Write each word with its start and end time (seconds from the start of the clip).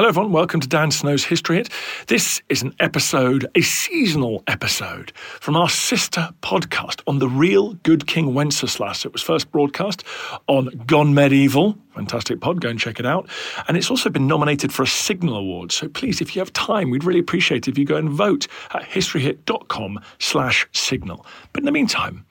Hello, 0.00 0.08
everyone. 0.08 0.32
Welcome 0.32 0.60
to 0.60 0.66
Dan 0.66 0.90
Snow's 0.90 1.24
History 1.24 1.56
Hit. 1.58 1.68
This 2.06 2.40
is 2.48 2.62
an 2.62 2.74
episode, 2.80 3.46
a 3.54 3.60
seasonal 3.60 4.42
episode 4.46 5.12
from 5.14 5.56
our 5.56 5.68
sister 5.68 6.30
podcast 6.40 7.02
on 7.06 7.18
the 7.18 7.28
real 7.28 7.74
good 7.82 8.06
King 8.06 8.32
Wenceslas. 8.32 9.04
It 9.04 9.12
was 9.12 9.20
first 9.20 9.52
broadcast 9.52 10.02
on 10.46 10.68
Gone 10.86 11.12
Medieval. 11.12 11.76
Fantastic 11.94 12.40
pod. 12.40 12.62
Go 12.62 12.70
and 12.70 12.80
check 12.80 12.98
it 12.98 13.04
out. 13.04 13.28
And 13.68 13.76
it's 13.76 13.90
also 13.90 14.08
been 14.08 14.26
nominated 14.26 14.72
for 14.72 14.84
a 14.84 14.86
Signal 14.86 15.36
Award. 15.36 15.70
So 15.70 15.86
please, 15.86 16.22
if 16.22 16.34
you 16.34 16.40
have 16.40 16.54
time, 16.54 16.88
we'd 16.88 17.04
really 17.04 17.20
appreciate 17.20 17.68
it 17.68 17.72
if 17.72 17.76
you 17.76 17.84
go 17.84 17.96
and 17.96 18.08
vote 18.08 18.46
at 18.72 18.84
historyhit.com 18.84 20.00
slash 20.18 20.66
signal. 20.72 21.26
But 21.52 21.60
in 21.60 21.66
the 21.66 21.72
meantime, 21.72 22.24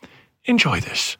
enjoy 0.45 0.79
this. 0.79 1.17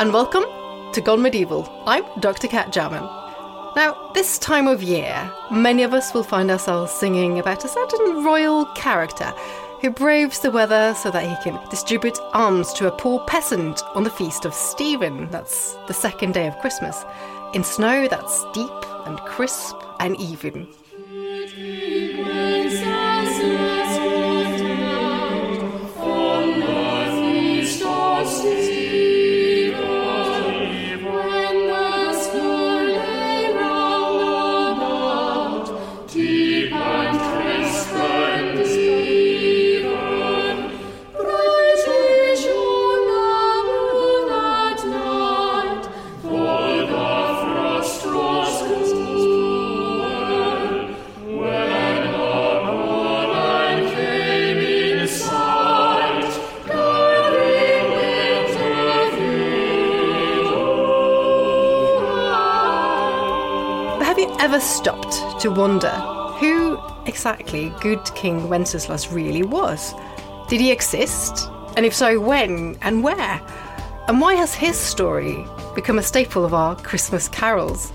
And 0.00 0.14
welcome 0.14 0.44
to 0.94 1.02
Gone 1.02 1.20
Medieval. 1.20 1.70
I'm 1.84 2.06
Dr. 2.20 2.48
Kat 2.48 2.72
Jarman. 2.72 3.02
Now, 3.76 4.10
this 4.14 4.38
time 4.38 4.66
of 4.66 4.82
year, 4.82 5.30
many 5.50 5.82
of 5.82 5.92
us 5.92 6.14
will 6.14 6.22
find 6.22 6.50
ourselves 6.50 6.90
singing 6.90 7.38
about 7.38 7.66
a 7.66 7.68
certain 7.68 8.24
royal 8.24 8.64
character 8.74 9.26
who 9.82 9.90
braves 9.90 10.40
the 10.40 10.50
weather 10.50 10.94
so 10.94 11.10
that 11.10 11.28
he 11.28 11.36
can 11.44 11.62
distribute 11.68 12.18
alms 12.32 12.72
to 12.72 12.86
a 12.86 12.96
poor 12.96 13.22
peasant 13.26 13.82
on 13.94 14.04
the 14.04 14.10
feast 14.10 14.46
of 14.46 14.54
Stephen. 14.54 15.28
That's 15.28 15.74
the 15.86 15.92
second 15.92 16.32
day 16.32 16.46
of 16.46 16.58
Christmas. 16.60 17.04
In 17.52 17.62
snow 17.62 18.08
that's 18.08 18.46
deep 18.54 18.70
and 19.04 19.20
crisp 19.20 19.76
and 19.98 20.18
even. 20.18 20.66
Stopped 64.60 65.40
to 65.40 65.50
wonder 65.50 65.90
who 66.38 66.78
exactly 67.06 67.72
good 67.80 68.04
King 68.14 68.48
Wenceslas 68.48 69.10
really 69.10 69.42
was? 69.42 69.94
Did 70.48 70.60
he 70.60 70.70
exist? 70.70 71.48
And 71.76 71.86
if 71.86 71.94
so, 71.94 72.20
when 72.20 72.76
and 72.82 73.02
where? 73.02 73.40
And 74.06 74.20
why 74.20 74.34
has 74.34 74.54
his 74.54 74.78
story 74.78 75.46
become 75.74 75.98
a 75.98 76.02
staple 76.02 76.44
of 76.44 76.52
our 76.52 76.76
Christmas 76.76 77.26
carols? 77.28 77.92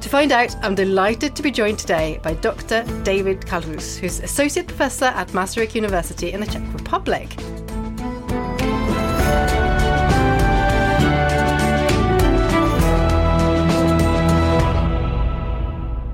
To 0.00 0.08
find 0.08 0.32
out, 0.32 0.56
I'm 0.62 0.74
delighted 0.74 1.36
to 1.36 1.42
be 1.42 1.50
joined 1.50 1.78
today 1.78 2.20
by 2.22 2.34
Dr. 2.34 2.82
David 3.02 3.42
Kalhous, 3.42 3.98
who's 3.98 4.20
Associate 4.20 4.66
Professor 4.66 5.06
at 5.06 5.28
Masaryk 5.28 5.74
University 5.74 6.32
in 6.32 6.40
the 6.40 6.46
Czech 6.46 6.62
Republic. 6.72 7.28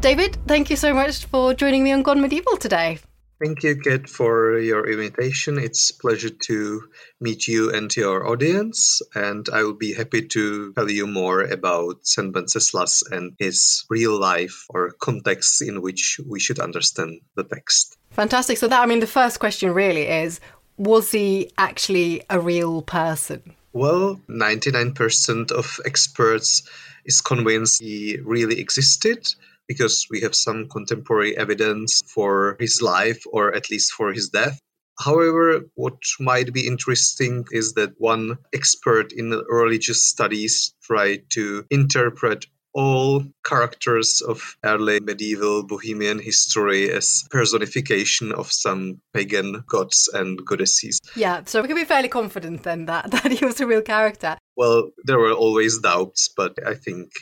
David, 0.06 0.39
thank 0.47 0.71
you 0.71 0.77
so 0.77 0.94
much 0.94 1.25
for 1.25 1.53
joining 1.53 1.83
me 1.83 1.91
on 1.91 2.05
Gone 2.05 2.21
Medieval 2.21 2.56
today. 2.56 3.00
Thank 3.43 3.65
you, 3.65 3.75
Kate, 3.75 4.09
for 4.09 4.56
your 4.56 4.89
invitation. 4.89 5.59
It's 5.59 5.91
a 5.91 5.99
pleasure 5.99 6.31
to 6.31 6.83
meet 7.21 7.49
you 7.49 7.75
and 7.75 7.91
your 7.97 8.25
audience, 8.28 9.03
and 9.17 9.49
I 9.53 9.65
will 9.65 9.75
be 9.75 9.93
happy 9.93 10.22
to 10.22 10.72
tell 10.75 10.89
you 10.89 11.09
more 11.09 11.43
about 11.43 12.06
Saint 12.06 12.33
Wenceslas 12.33 13.03
and 13.11 13.34
his 13.41 13.84
real 13.91 14.17
life 14.17 14.67
or 14.69 14.93
context 15.00 15.61
in 15.61 15.83
which 15.83 16.21
we 16.25 16.38
should 16.38 16.61
understand 16.61 17.21
the 17.34 17.43
text. 17.43 17.99
Fantastic. 18.11 18.59
So 18.59 18.69
that 18.69 18.81
I 18.81 18.87
mean 18.87 19.00
the 19.00 19.09
first 19.09 19.41
question 19.41 19.73
really 19.73 20.06
is 20.06 20.38
was 20.77 21.11
he 21.11 21.50
actually 21.59 22.23
a 22.31 22.38
real 22.38 22.83
person? 22.83 23.43
Well, 23.73 24.21
99% 24.28 25.50
of 25.50 25.81
experts 25.84 26.62
is 27.05 27.21
convinced 27.21 27.83
he 27.83 28.19
really 28.23 28.61
existed 28.61 29.27
because 29.69 30.06
we 30.10 30.21
have 30.21 30.34
some 30.34 30.69
contemporary 30.69 31.37
evidence 31.37 32.03
for 32.06 32.56
his 32.60 32.81
life 32.82 33.22
or 33.32 33.54
at 33.54 33.71
least 33.71 33.93
for 33.93 34.12
his 34.12 34.28
death. 34.28 34.59
However, 34.99 35.60
what 35.75 35.99
might 36.21 36.53
be 36.53 36.66
interesting 36.66 37.44
is 37.50 37.75
that 37.75 37.93
one 37.99 38.38
expert 38.55 39.12
in 39.12 39.31
religious 39.49 40.06
studies 40.06 40.75
tried 40.82 41.28
to 41.31 41.66
interpret 41.71 42.47
all 42.76 43.25
characters 43.44 44.21
of 44.21 44.56
early 44.62 45.00
medieval 45.00 45.66
Bohemian 45.66 46.19
history 46.19 46.91
as 46.93 47.25
personification 47.31 48.32
of 48.32 48.53
some 48.53 49.00
pagan 49.15 49.65
gods 49.66 50.10
and 50.12 50.44
goddesses. 50.44 51.00
Yeah, 51.15 51.43
so 51.47 51.62
we 51.62 51.69
can 51.69 51.76
be 51.76 51.84
fairly 51.84 52.09
confident 52.09 52.65
then 52.65 52.84
that, 52.84 53.10
that 53.22 53.32
he 53.32 53.44
was 53.44 53.60
a 53.60 53.66
real 53.66 53.81
character. 53.81 54.37
Well, 54.56 54.91
there 55.05 55.19
were 55.19 55.32
always 55.32 55.78
doubts, 55.78 56.28
but 56.37 56.55
I 56.66 56.75
think 56.75 57.12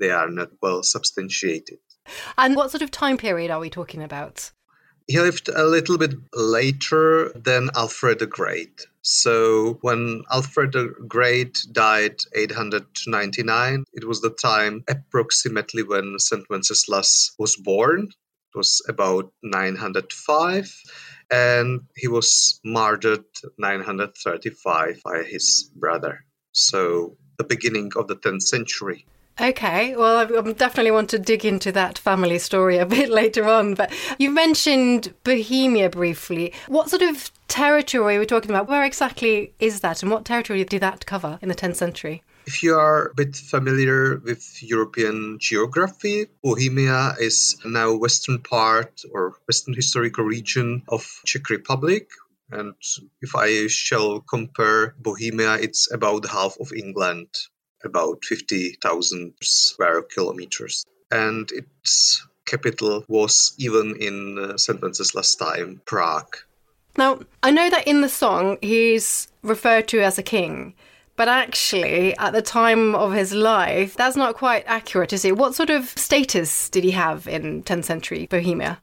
they 0.00 0.10
are 0.10 0.28
not 0.28 0.50
well 0.60 0.82
substantiated. 0.82 1.78
And 2.38 2.56
what 2.56 2.70
sort 2.70 2.82
of 2.82 2.90
time 2.90 3.16
period 3.16 3.50
are 3.50 3.60
we 3.60 3.70
talking 3.70 4.02
about? 4.02 4.50
He 5.06 5.20
lived 5.20 5.48
a 5.48 5.64
little 5.64 5.98
bit 5.98 6.14
later 6.32 7.30
than 7.34 7.70
Alfred 7.76 8.20
the 8.20 8.26
Great. 8.26 8.86
So 9.02 9.78
when 9.82 10.24
Alfred 10.32 10.72
the 10.72 10.94
Great 11.06 11.58
died 11.72 12.16
899, 12.34 13.84
it 13.92 14.04
was 14.04 14.22
the 14.22 14.30
time 14.30 14.82
approximately 14.88 15.82
when 15.82 16.18
St. 16.18 16.48
Wenceslas 16.48 17.34
was 17.38 17.54
born. 17.56 18.08
It 18.54 18.56
was 18.56 18.80
about 18.88 19.30
905 19.42 20.74
and 21.30 21.80
he 21.96 22.08
was 22.08 22.60
murdered 22.64 23.24
935 23.58 25.02
by 25.04 25.22
his 25.22 25.70
brother. 25.76 26.24
So 26.52 27.16
the 27.36 27.44
beginning 27.44 27.92
of 27.96 28.08
the 28.08 28.16
10th 28.16 28.42
century. 28.42 29.04
Okay, 29.40 29.96
well, 29.96 30.18
I 30.18 30.52
definitely 30.52 30.92
want 30.92 31.10
to 31.10 31.18
dig 31.18 31.44
into 31.44 31.72
that 31.72 31.98
family 31.98 32.38
story 32.38 32.78
a 32.78 32.86
bit 32.96 33.10
later 33.10 33.48
on. 33.48 33.74
But 33.74 33.92
you 34.18 34.30
mentioned 34.30 35.12
Bohemia 35.24 35.90
briefly. 35.90 36.52
What 36.68 36.88
sort 36.88 37.02
of 37.02 37.32
territory 37.48 38.16
are 38.16 38.20
we 38.20 38.26
talking 38.26 38.50
about? 38.50 38.68
Where 38.68 38.84
exactly 38.84 39.52
is 39.58 39.80
that, 39.80 40.02
and 40.02 40.12
what 40.12 40.24
territory 40.24 40.62
did 40.64 40.80
that 40.82 41.06
cover 41.06 41.38
in 41.42 41.48
the 41.48 41.54
10th 41.54 41.76
century? 41.76 42.22
If 42.46 42.62
you 42.62 42.74
are 42.74 43.06
a 43.06 43.14
bit 43.14 43.34
familiar 43.34 44.18
with 44.18 44.62
European 44.62 45.38
geography, 45.40 46.26
Bohemia 46.42 47.14
is 47.18 47.56
now 47.64 47.94
western 47.94 48.38
part 48.38 49.00
or 49.12 49.34
western 49.48 49.74
historical 49.74 50.24
region 50.24 50.82
of 50.88 51.20
Czech 51.24 51.48
Republic. 51.48 52.08
And 52.50 52.74
if 53.22 53.34
I 53.34 53.66
shall 53.68 54.20
compare 54.20 54.94
Bohemia, 54.98 55.54
it's 55.54 55.90
about 55.90 56.28
half 56.28 56.56
of 56.60 56.72
England, 56.72 57.28
about 57.84 58.24
50,000 58.24 59.34
square 59.42 60.02
kilometers. 60.02 60.84
And 61.10 61.50
its 61.52 62.26
capital 62.46 63.04
was 63.08 63.54
even 63.58 63.96
in 64.00 64.38
uh, 64.38 64.56
St. 64.56 64.80
Wenceslas 64.80 65.34
time, 65.34 65.80
Prague. 65.84 66.36
Now, 66.96 67.20
I 67.42 67.50
know 67.50 67.70
that 67.70 67.86
in 67.86 68.00
the 68.00 68.08
song 68.08 68.58
he's 68.62 69.28
referred 69.42 69.88
to 69.88 70.00
as 70.00 70.18
a 70.18 70.22
king, 70.22 70.74
but 71.16 71.28
actually, 71.28 72.16
at 72.18 72.32
the 72.32 72.42
time 72.42 72.94
of 72.94 73.12
his 73.12 73.32
life, 73.32 73.94
that's 73.94 74.16
not 74.16 74.34
quite 74.34 74.64
accurate, 74.66 75.12
is 75.12 75.24
it? 75.24 75.36
What 75.36 75.54
sort 75.54 75.70
of 75.70 75.88
status 75.90 76.68
did 76.68 76.82
he 76.82 76.90
have 76.90 77.28
in 77.28 77.62
10th 77.62 77.84
century 77.84 78.26
Bohemia? 78.26 78.80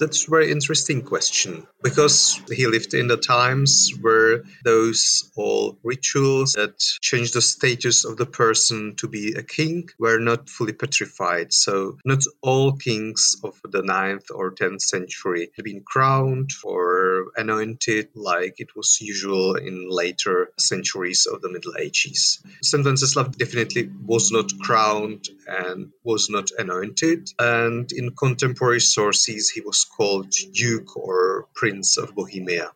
That's 0.00 0.26
a 0.26 0.30
very 0.30 0.50
interesting 0.50 1.02
question 1.02 1.66
because 1.82 2.40
he 2.50 2.66
lived 2.66 2.94
in 2.94 3.06
the 3.06 3.18
times 3.18 3.92
where 4.00 4.42
those 4.64 5.30
all 5.36 5.78
rituals 5.84 6.52
that 6.52 6.78
change 7.02 7.32
the 7.32 7.42
status 7.42 8.06
of 8.06 8.16
the 8.16 8.24
person 8.24 8.96
to 8.96 9.06
be 9.06 9.34
a 9.34 9.42
king 9.42 9.90
were 9.98 10.18
not 10.18 10.48
fully 10.48 10.72
petrified. 10.72 11.52
So 11.52 11.98
not 12.06 12.24
all 12.40 12.72
kings 12.72 13.36
of 13.44 13.60
the 13.62 13.82
9th 13.82 14.30
or 14.34 14.52
10th 14.52 14.80
century 14.80 15.50
had 15.54 15.66
been 15.66 15.82
crowned 15.82 16.50
or 16.64 17.26
anointed 17.36 18.08
like 18.14 18.54
it 18.58 18.74
was 18.74 19.00
usual 19.02 19.56
in 19.56 19.90
later 19.90 20.50
centuries 20.58 21.26
of 21.26 21.42
the 21.42 21.50
Middle 21.50 21.76
Ages. 21.78 22.42
St. 22.62 22.84
Wenceslav 22.84 23.36
definitely 23.36 23.90
was 24.06 24.32
not 24.32 24.50
crowned 24.60 25.28
and 25.46 25.92
was 26.04 26.30
not 26.30 26.48
anointed. 26.58 27.30
And 27.38 27.90
in 27.92 28.16
contemporary 28.16 28.80
sources, 28.80 29.50
he 29.50 29.60
was 29.60 29.84
called 29.96 30.30
Duke 30.52 30.96
or 30.96 31.46
Prince 31.54 31.96
of 31.96 32.14
Bohemia. 32.14 32.72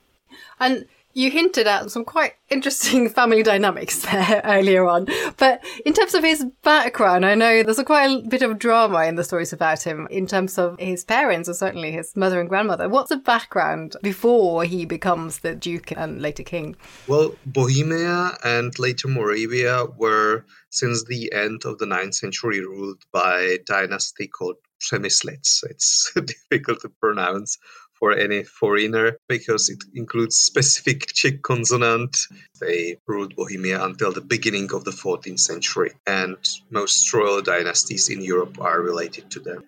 And 0.61 0.87
you 1.14 1.31
hinted 1.31 1.66
at 1.66 1.90
some 1.90 2.05
quite 2.05 2.34
interesting 2.50 3.08
family 3.20 3.43
dynamics 3.43 4.02
there 4.02 4.43
earlier 4.44 4.87
on. 4.87 5.06
But 5.37 5.64
in 5.87 5.94
terms 5.94 6.14
of 6.14 6.25
his 6.25 6.44
background, 6.62 7.25
I 7.25 7.34
know 7.34 7.62
there's 7.62 7.78
a 7.78 7.84
quite 7.84 8.11
a 8.11 8.28
bit 8.28 8.43
of 8.43 8.58
drama 8.58 9.05
in 9.05 9.14
the 9.14 9.25
stories 9.25 9.52
about 9.52 9.82
him 9.82 10.06
in 10.11 10.26
terms 10.26 10.58
of 10.58 10.78
his 10.78 11.05
parents, 11.05 11.49
or 11.49 11.55
certainly 11.55 11.93
his 11.93 12.16
mother 12.16 12.40
and 12.40 12.49
grandmother. 12.49 12.88
What's 12.88 13.08
the 13.08 13.17
background 13.17 13.96
before 14.02 14.64
he 14.64 14.84
becomes 14.84 15.38
the 15.38 15.55
Duke 15.55 15.93
and 15.93 16.20
later 16.20 16.43
King? 16.43 16.76
Well, 17.06 17.34
Bohemia 17.46 18.37
and 18.44 18.76
later 18.78 19.08
Moravia 19.08 19.87
were, 19.96 20.44
since 20.70 21.05
the 21.05 21.32
end 21.32 21.64
of 21.64 21.78
the 21.78 21.87
9th 21.87 22.14
century, 22.14 22.60
ruled 22.60 23.02
by 23.12 23.40
a 23.40 23.58
dynasty 23.58 24.26
called 24.26 24.56
Přemyslids. 24.84 25.64
It's 25.70 26.12
difficult 26.32 26.81
to 26.82 26.88
pronounce 27.00 27.58
for 27.98 28.12
any 28.12 28.42
foreigner 28.42 29.16
because 29.28 29.69
it 29.69 29.78
includes 29.94 30.36
specific 30.36 31.06
Czech 31.14 31.42
consonant. 31.42 32.16
They 32.60 32.98
ruled 33.06 33.34
Bohemia 33.36 33.84
until 33.84 34.12
the 34.12 34.20
beginning 34.20 34.72
of 34.75 34.84
the 34.84 34.90
14th 34.90 35.40
century, 35.40 35.92
and 36.06 36.36
most 36.70 37.12
royal 37.14 37.42
dynasties 37.42 38.08
in 38.08 38.22
Europe 38.22 38.60
are 38.60 38.81
related 38.81 39.31
to 39.31 39.40
them. 39.40 39.62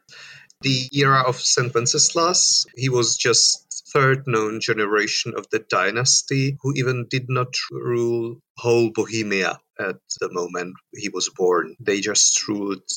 The 0.62 0.88
era 0.92 1.22
of 1.26 1.36
St. 1.36 1.74
Wenceslas, 1.74 2.66
he 2.76 2.88
was 2.88 3.16
just 3.16 3.65
third 3.92 4.26
known 4.26 4.60
generation 4.60 5.34
of 5.36 5.48
the 5.50 5.58
dynasty 5.58 6.58
who 6.60 6.72
even 6.74 7.06
did 7.08 7.26
not 7.28 7.54
rule 7.70 8.40
whole 8.56 8.90
Bohemia 8.90 9.60
at 9.78 9.96
the 10.20 10.32
moment 10.32 10.74
he 10.94 11.08
was 11.08 11.28
born. 11.28 11.76
They 11.80 12.00
just 12.00 12.48
ruled 12.48 12.88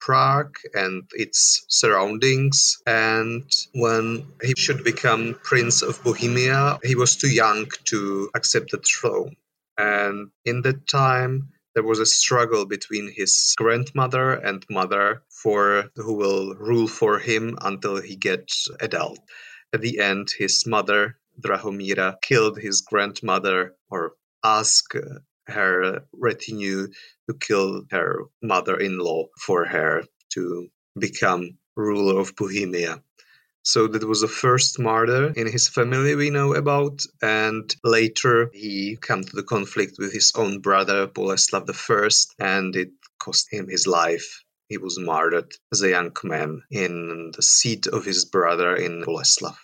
Prague 0.00 0.56
and 0.74 1.02
its 1.12 1.64
surroundings. 1.68 2.78
And 2.86 3.44
when 3.74 4.26
he 4.42 4.54
should 4.56 4.84
become 4.84 5.38
Prince 5.42 5.82
of 5.82 6.02
Bohemia, 6.04 6.78
he 6.84 6.94
was 6.94 7.16
too 7.16 7.30
young 7.30 7.66
to 7.86 8.30
accept 8.34 8.70
the 8.70 8.78
throne. 8.78 9.36
And 9.76 10.30
in 10.44 10.62
that 10.62 10.86
time, 10.86 11.50
there 11.74 11.84
was 11.84 12.00
a 12.00 12.06
struggle 12.06 12.66
between 12.66 13.12
his 13.14 13.54
grandmother 13.56 14.32
and 14.32 14.64
mother 14.68 15.22
for 15.30 15.90
who 15.94 16.14
will 16.14 16.54
rule 16.54 16.88
for 16.88 17.18
him 17.18 17.56
until 17.60 18.00
he 18.00 18.16
gets 18.16 18.68
adult. 18.80 19.20
At 19.72 19.82
the 19.82 19.98
end, 19.98 20.30
his 20.30 20.66
mother, 20.66 21.18
Drahomira, 21.40 22.16
killed 22.22 22.58
his 22.58 22.80
grandmother 22.80 23.76
or 23.90 24.14
asked 24.42 24.96
her 25.46 26.06
retinue 26.12 26.88
to 27.28 27.34
kill 27.34 27.84
her 27.90 28.24
mother 28.42 28.78
in 28.78 28.98
law 28.98 29.26
for 29.38 29.66
her 29.66 30.04
to 30.30 30.68
become 30.98 31.58
ruler 31.76 32.20
of 32.20 32.34
Bohemia. 32.34 33.02
So 33.62 33.86
that 33.88 34.04
was 34.04 34.22
the 34.22 34.28
first 34.28 34.78
martyr 34.78 35.32
in 35.36 35.46
his 35.46 35.68
family 35.68 36.14
we 36.14 36.30
know 36.30 36.54
about, 36.54 37.02
and 37.20 37.74
later 37.84 38.50
he 38.54 38.96
came 39.02 39.22
to 39.24 39.36
the 39.36 39.42
conflict 39.42 39.96
with 39.98 40.12
his 40.12 40.32
own 40.34 40.60
brother 40.60 41.06
Boleslav 41.06 41.68
I, 41.68 42.44
and 42.56 42.74
it 42.74 42.90
cost 43.18 43.52
him 43.52 43.68
his 43.68 43.86
life. 43.86 44.42
He 44.68 44.78
was 44.78 44.98
martyred 44.98 45.54
as 45.72 45.82
a 45.82 45.88
young 45.88 46.14
man 46.24 46.62
in 46.70 47.32
the 47.34 47.42
seat 47.42 47.86
of 47.86 48.04
his 48.04 48.24
brother 48.24 48.76
in 48.76 49.02
Boleslav. 49.02 49.56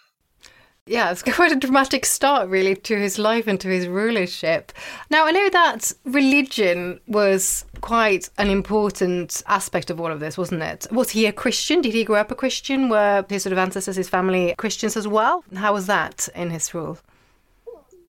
Yeah, 0.86 1.10
it's 1.10 1.22
quite 1.34 1.52
a 1.52 1.56
dramatic 1.56 2.04
start, 2.04 2.48
really, 2.48 2.74
to 2.76 2.98
his 2.98 3.18
life 3.18 3.46
and 3.46 3.60
to 3.60 3.68
his 3.68 3.86
rulership. 3.88 4.72
Now, 5.10 5.26
I 5.26 5.30
know 5.30 5.48
that 5.50 5.92
religion 6.04 7.00
was 7.06 7.64
quite 7.80 8.28
an 8.38 8.48
important 8.48 9.42
aspect 9.46 9.90
of 9.90 10.00
all 10.00 10.10
of 10.10 10.20
this, 10.20 10.36
wasn't 10.38 10.62
it? 10.62 10.86
Was 10.90 11.10
he 11.10 11.26
a 11.26 11.32
Christian? 11.32 11.80
Did 11.80 11.94
he 11.94 12.04
grow 12.04 12.20
up 12.20 12.30
a 12.30 12.34
Christian? 12.34 12.88
Were 12.88 13.24
his 13.28 13.42
sort 13.42 13.52
of 13.52 13.58
ancestors, 13.58 13.96
his 13.96 14.08
family, 14.08 14.54
Christians 14.56 14.96
as 14.96 15.08
well? 15.08 15.44
How 15.54 15.72
was 15.72 15.86
that 15.86 16.28
in 16.34 16.50
his 16.50 16.72
rule? 16.74 16.98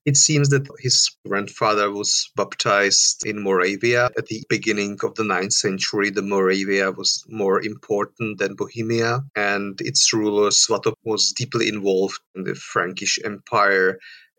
It 0.06 0.18
seems 0.18 0.50
that 0.50 0.68
his 0.80 1.10
grandfather 1.28 1.92
was 1.92 2.30
baptized 2.36 3.25
in 3.25 3.42
Moravia 3.42 4.12
at 4.16 4.28
the 4.28 4.44
beginning 4.50 5.00
of 5.02 5.16
the 5.16 5.24
9th 5.24 5.54
century. 5.54 6.12
The 6.12 6.22
Moravia 6.22 6.92
was 6.92 7.25
more 7.28 7.60
important 7.66 8.38
than 8.38 8.54
Bohemia, 8.54 9.24
and 9.36 9.81
its 9.81 10.13
ruler 10.13 10.52
Svatopluk 10.52 10.94
was 11.04 11.31
deeply 11.31 11.68
involved 11.69 12.19
in 12.36 12.44
the 12.44 12.54
Frankish 12.54 13.18
Empire 13.25 13.98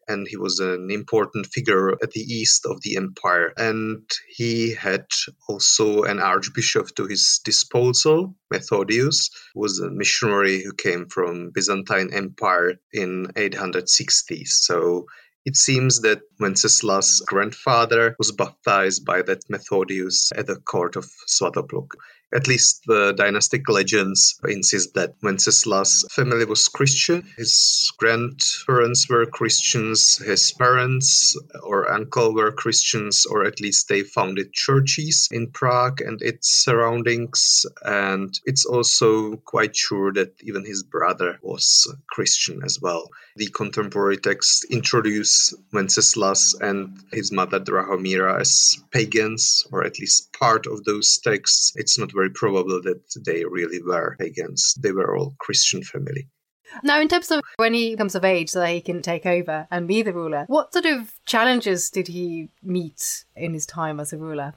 and 0.08 0.28
he 0.28 0.36
was 0.36 0.60
an 0.60 0.90
important 0.90 1.46
figure 1.46 1.92
at 2.02 2.12
the 2.12 2.20
east 2.20 2.64
of 2.66 2.80
the 2.82 2.96
empire. 2.96 3.52
And 3.56 4.08
he 4.28 4.74
had 4.74 5.06
also 5.48 6.04
an 6.04 6.20
archbishop 6.20 6.94
to 6.96 7.06
his 7.06 7.40
disposal, 7.44 8.34
Methodius, 8.52 9.30
who 9.54 9.60
was 9.60 9.80
a 9.80 9.90
missionary 9.90 10.62
who 10.62 10.72
came 10.72 11.06
from 11.06 11.50
Byzantine 11.50 12.12
Empire 12.12 12.74
in 12.92 13.26
860s. 13.34 14.48
So 14.48 15.06
it 15.46 15.56
seems 15.56 16.00
that 16.00 16.20
Wenceslas' 16.40 17.22
grandfather 17.26 18.16
was 18.18 18.32
baptized 18.32 19.06
by 19.06 19.22
that 19.22 19.48
Methodius 19.48 20.32
at 20.36 20.48
the 20.48 20.56
court 20.56 20.96
of 20.96 21.08
Svatopluk. 21.28 21.92
At 22.34 22.48
least 22.48 22.82
the 22.86 23.12
dynastic 23.12 23.68
legends 23.68 24.38
insist 24.48 24.94
that 24.94 25.14
Wenceslas' 25.22 26.04
family 26.10 26.44
was 26.44 26.66
Christian. 26.68 27.22
His 27.36 27.92
grandparents 27.98 29.08
were 29.08 29.26
Christians, 29.26 30.18
his 30.18 30.52
parents 30.52 31.36
or 31.62 31.90
uncle 31.90 32.34
were 32.34 32.50
Christians, 32.50 33.26
or 33.26 33.44
at 33.44 33.60
least 33.60 33.88
they 33.88 34.02
founded 34.02 34.52
churches 34.52 35.28
in 35.30 35.50
Prague 35.52 36.00
and 36.00 36.20
its 36.20 36.64
surroundings. 36.64 37.64
And 37.82 38.38
it's 38.44 38.66
also 38.66 39.36
quite 39.36 39.76
sure 39.76 40.12
that 40.14 40.34
even 40.42 40.64
his 40.64 40.82
brother 40.82 41.38
was 41.42 41.86
Christian 42.10 42.62
as 42.64 42.80
well. 42.80 43.08
The 43.36 43.48
contemporary 43.48 44.16
texts 44.16 44.64
introduce 44.70 45.54
Wenceslas 45.72 46.54
and 46.60 46.98
his 47.12 47.30
mother 47.30 47.60
Drahomira 47.60 48.40
as 48.40 48.78
pagans, 48.90 49.66
or 49.70 49.84
at 49.84 49.98
least 49.98 50.32
part 50.38 50.66
of 50.66 50.84
those 50.84 51.18
texts. 51.18 51.72
It's 51.76 51.98
not 51.98 52.12
very 52.12 52.30
probable 52.30 52.80
that 52.82 53.02
they 53.24 53.44
really 53.44 53.82
were 53.82 54.16
pagans. 54.18 54.74
They 54.80 54.92
were 54.92 55.16
all 55.16 55.34
Christian 55.38 55.82
family. 55.82 56.28
Now, 56.82 57.00
in 57.00 57.08
terms 57.08 57.30
of 57.30 57.42
when 57.56 57.74
he 57.74 57.96
comes 57.96 58.14
of 58.14 58.24
age 58.24 58.50
so 58.50 58.60
that 58.60 58.70
he 58.70 58.80
can 58.80 59.00
take 59.00 59.24
over 59.24 59.66
and 59.70 59.88
be 59.88 60.02
the 60.02 60.12
ruler, 60.12 60.44
what 60.48 60.72
sort 60.72 60.86
of 60.86 61.12
challenges 61.24 61.90
did 61.90 62.08
he 62.08 62.50
meet 62.62 63.24
in 63.34 63.54
his 63.54 63.66
time 63.66 64.00
as 64.00 64.12
a 64.12 64.18
ruler? 64.18 64.54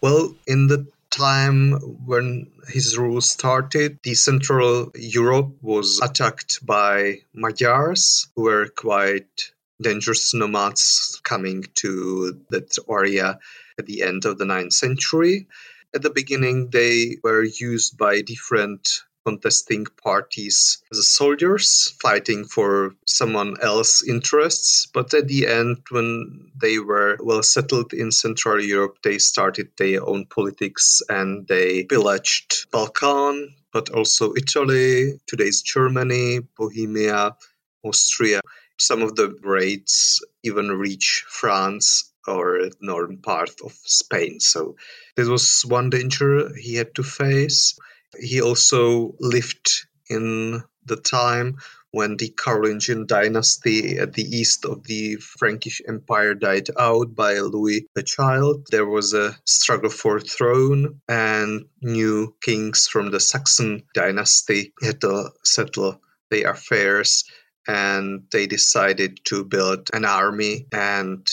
Well, 0.00 0.34
in 0.46 0.68
the 0.68 0.86
time 1.10 1.72
when 2.06 2.50
his 2.68 2.96
rule 2.96 3.20
started, 3.20 3.98
the 4.02 4.14
Central 4.14 4.90
Europe 4.94 5.56
was 5.62 6.00
attacked 6.02 6.64
by 6.64 7.20
Magyars, 7.34 8.28
who 8.36 8.42
were 8.42 8.68
quite 8.68 9.50
dangerous 9.80 10.32
nomads 10.32 11.20
coming 11.24 11.64
to 11.74 12.40
that 12.50 12.76
area 12.88 13.38
at 13.78 13.86
the 13.86 14.02
end 14.02 14.24
of 14.24 14.38
the 14.38 14.44
9th 14.44 14.72
century. 14.72 15.46
At 15.94 16.02
the 16.02 16.10
beginning, 16.10 16.70
they 16.70 17.16
were 17.22 17.44
used 17.44 17.96
by 17.96 18.20
different 18.20 18.88
contesting 19.26 19.84
parties 20.02 20.78
as 20.92 21.08
soldiers 21.08 21.96
fighting 22.00 22.44
for 22.44 22.94
someone 23.06 23.56
else's 23.60 24.08
interests. 24.08 24.86
But 24.94 25.12
at 25.14 25.26
the 25.26 25.48
end, 25.48 25.78
when 25.90 26.52
they 26.60 26.78
were 26.78 27.18
well 27.20 27.42
settled 27.42 27.92
in 27.92 28.12
Central 28.12 28.62
Europe, 28.62 28.98
they 29.02 29.18
started 29.18 29.68
their 29.78 30.06
own 30.06 30.26
politics 30.26 31.02
and 31.08 31.48
they 31.48 31.84
pillaged 31.84 32.70
Balkan, 32.70 33.52
but 33.72 33.90
also 33.90 34.32
Italy, 34.36 35.18
today's 35.26 35.60
Germany, 35.62 36.40
Bohemia, 36.56 37.36
Austria. 37.82 38.40
Some 38.78 39.02
of 39.02 39.16
the 39.16 39.34
raids 39.42 40.24
even 40.44 40.68
reach 40.70 41.24
France 41.28 42.12
or 42.28 42.68
northern 42.80 43.18
part 43.18 43.50
of 43.64 43.72
Spain. 43.84 44.40
So 44.40 44.76
this 45.16 45.28
was 45.28 45.62
one 45.66 45.90
danger 45.90 46.54
he 46.56 46.74
had 46.74 46.94
to 46.96 47.02
face. 47.02 47.78
He 48.18 48.40
also 48.40 49.14
lived 49.20 49.86
in 50.08 50.62
the 50.84 50.96
time 50.96 51.58
when 51.90 52.16
the 52.16 52.28
Carolingian 52.28 53.06
dynasty 53.06 53.98
at 53.98 54.12
the 54.12 54.22
east 54.22 54.64
of 54.64 54.84
the 54.84 55.16
Frankish 55.16 55.80
Empire 55.88 56.34
died 56.34 56.68
out 56.78 57.14
by 57.14 57.38
Louis 57.38 57.86
the 57.94 58.02
Child. 58.02 58.66
There 58.70 58.86
was 58.86 59.14
a 59.14 59.36
struggle 59.44 59.90
for 59.90 60.20
throne, 60.20 61.00
and 61.08 61.64
new 61.80 62.36
kings 62.42 62.86
from 62.86 63.10
the 63.10 63.20
Saxon 63.20 63.82
dynasty 63.94 64.74
had 64.82 65.00
to 65.00 65.30
settle 65.42 66.00
their 66.30 66.50
affairs 66.50 67.24
and 67.68 68.22
they 68.30 68.46
decided 68.46 69.20
to 69.24 69.44
build 69.44 69.90
an 69.92 70.04
army 70.04 70.66
and 70.72 71.26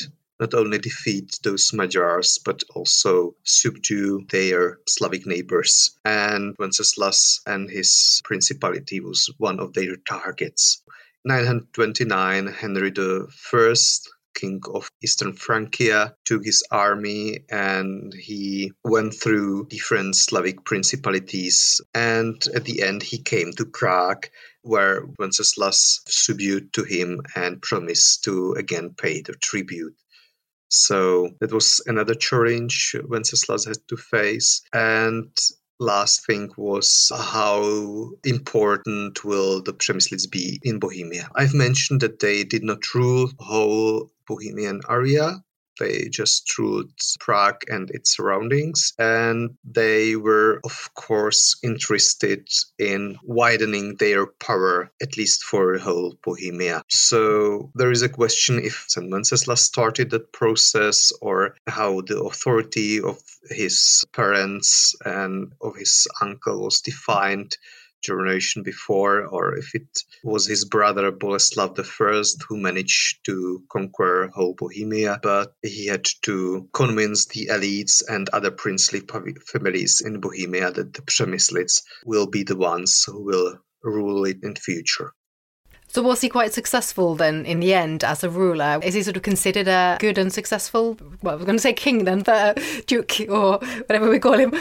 not 0.43 0.53
only 0.53 0.77
defeat 0.77 1.39
those 1.43 1.71
Magyars, 1.71 2.37
but 2.43 2.63
also 2.75 3.33
subdue 3.43 4.25
their 4.29 4.79
Slavic 4.85 5.25
neighbors. 5.25 5.97
And 6.03 6.53
Wenceslas 6.59 7.39
and 7.45 7.69
his 7.69 8.19
principality 8.25 8.99
was 8.99 9.29
one 9.37 9.61
of 9.61 9.71
their 9.71 9.95
targets. 9.95 10.83
929, 11.23 12.47
Henry 12.47 12.91
I, 12.97 13.69
king 14.35 14.61
of 14.73 14.89
Eastern 15.01 15.31
Francia, 15.31 16.13
took 16.25 16.43
his 16.43 16.61
army 16.69 17.45
and 17.49 18.13
he 18.13 18.73
went 18.83 19.13
through 19.13 19.67
different 19.69 20.17
Slavic 20.17 20.65
principalities. 20.65 21.79
And 21.93 22.45
at 22.53 22.65
the 22.65 22.81
end, 22.81 23.01
he 23.01 23.19
came 23.19 23.53
to 23.53 23.65
Prague 23.65 24.25
where 24.63 25.05
Wenceslas 25.19 26.01
subdued 26.07 26.73
to 26.73 26.83
him 26.83 27.21
and 27.33 27.61
promised 27.61 28.25
to 28.25 28.53
again 28.53 28.93
pay 28.97 29.21
the 29.21 29.33
tribute. 29.33 29.95
So 30.73 31.29
that 31.39 31.53
was 31.53 31.81
another 31.85 32.15
challenge 32.15 32.95
Wenceslas 33.07 33.65
had 33.65 33.77
to 33.89 33.95
face. 33.95 34.61
And 34.73 35.29
last 35.79 36.25
thing 36.25 36.51
was 36.57 37.11
how 37.15 38.09
important 38.23 39.23
will 39.23 39.61
the 39.61 39.73
Přemyslids 39.73 40.29
be 40.29 40.59
in 40.63 40.79
Bohemia. 40.79 41.29
I've 41.35 41.53
mentioned 41.53 42.01
that 42.01 42.19
they 42.19 42.43
did 42.43 42.63
not 42.63 42.93
rule 42.95 43.29
whole 43.37 44.11
Bohemian 44.27 44.81
area, 44.89 45.43
they 45.79 46.09
just 46.09 46.57
ruled 46.57 46.91
Prague 47.19 47.63
and 47.67 47.89
its 47.91 48.15
surroundings. 48.15 48.93
And 48.99 49.57
they 49.63 50.15
were, 50.15 50.59
of 50.63 50.89
course, 50.93 51.57
interested 51.63 52.47
in 52.77 53.17
widening 53.23 53.95
their 53.95 54.25
power, 54.25 54.91
at 55.01 55.17
least 55.17 55.43
for 55.43 55.77
whole 55.77 56.15
Bohemia. 56.23 56.83
So 56.89 57.71
there 57.75 57.91
is 57.91 58.01
a 58.01 58.09
question 58.09 58.59
if 58.59 58.85
St. 58.87 59.09
Wenceslas 59.09 59.63
started 59.63 60.11
that 60.11 60.31
process 60.31 61.11
or 61.21 61.55
how 61.67 62.01
the 62.01 62.21
authority 62.21 63.01
of 63.01 63.19
his 63.49 64.03
parents 64.13 64.95
and 65.05 65.53
of 65.61 65.75
his 65.75 66.07
uncle 66.21 66.63
was 66.63 66.81
defined 66.81 67.57
generation 68.03 68.63
before, 68.63 69.25
or 69.25 69.55
if 69.55 69.73
it 69.73 69.87
was 70.23 70.45
his 70.45 70.65
brother 70.65 71.11
Boleslav 71.11 71.79
I 71.79 72.23
who 72.47 72.57
managed 72.57 73.25
to 73.25 73.63
conquer 73.71 74.29
whole 74.33 74.53
Bohemia, 74.53 75.19
but 75.23 75.55
he 75.61 75.87
had 75.87 76.05
to 76.23 76.69
convince 76.73 77.25
the 77.25 77.47
elites 77.47 78.03
and 78.07 78.29
other 78.29 78.51
princely 78.51 79.01
families 79.51 80.01
in 80.01 80.19
Bohemia 80.19 80.71
that 80.71 80.93
the 80.93 81.01
Přemyslids 81.01 81.81
will 82.05 82.27
be 82.27 82.43
the 82.43 82.57
ones 82.57 83.03
who 83.07 83.23
will 83.23 83.57
rule 83.83 84.25
it 84.25 84.43
in 84.43 84.55
future. 84.55 85.13
So 85.93 86.01
was 86.01 86.21
he 86.21 86.29
quite 86.29 86.51
successful 86.53 87.13
then 87.13 87.45
in 87.45 87.59
the 87.59 87.75
end 87.75 88.03
as 88.03 88.23
a 88.23 88.29
ruler? 88.29 88.79
Is 88.81 88.95
he 88.95 89.03
sort 89.03 89.15
of 89.15 89.21
considered 89.21 89.67
a 89.67 89.97
good 89.99 90.17
and 90.17 90.33
successful, 90.33 90.97
well, 91.21 91.33
I 91.33 91.35
was 91.35 91.45
going 91.45 91.57
to 91.57 91.61
say 91.61 91.71
king 91.71 92.05
then, 92.05 92.23
but 92.23 92.57
uh, 92.57 92.61
duke 92.87 93.21
or 93.29 93.59
whatever 93.59 94.09
we 94.09 94.17
call 94.17 94.39
him? 94.39 94.55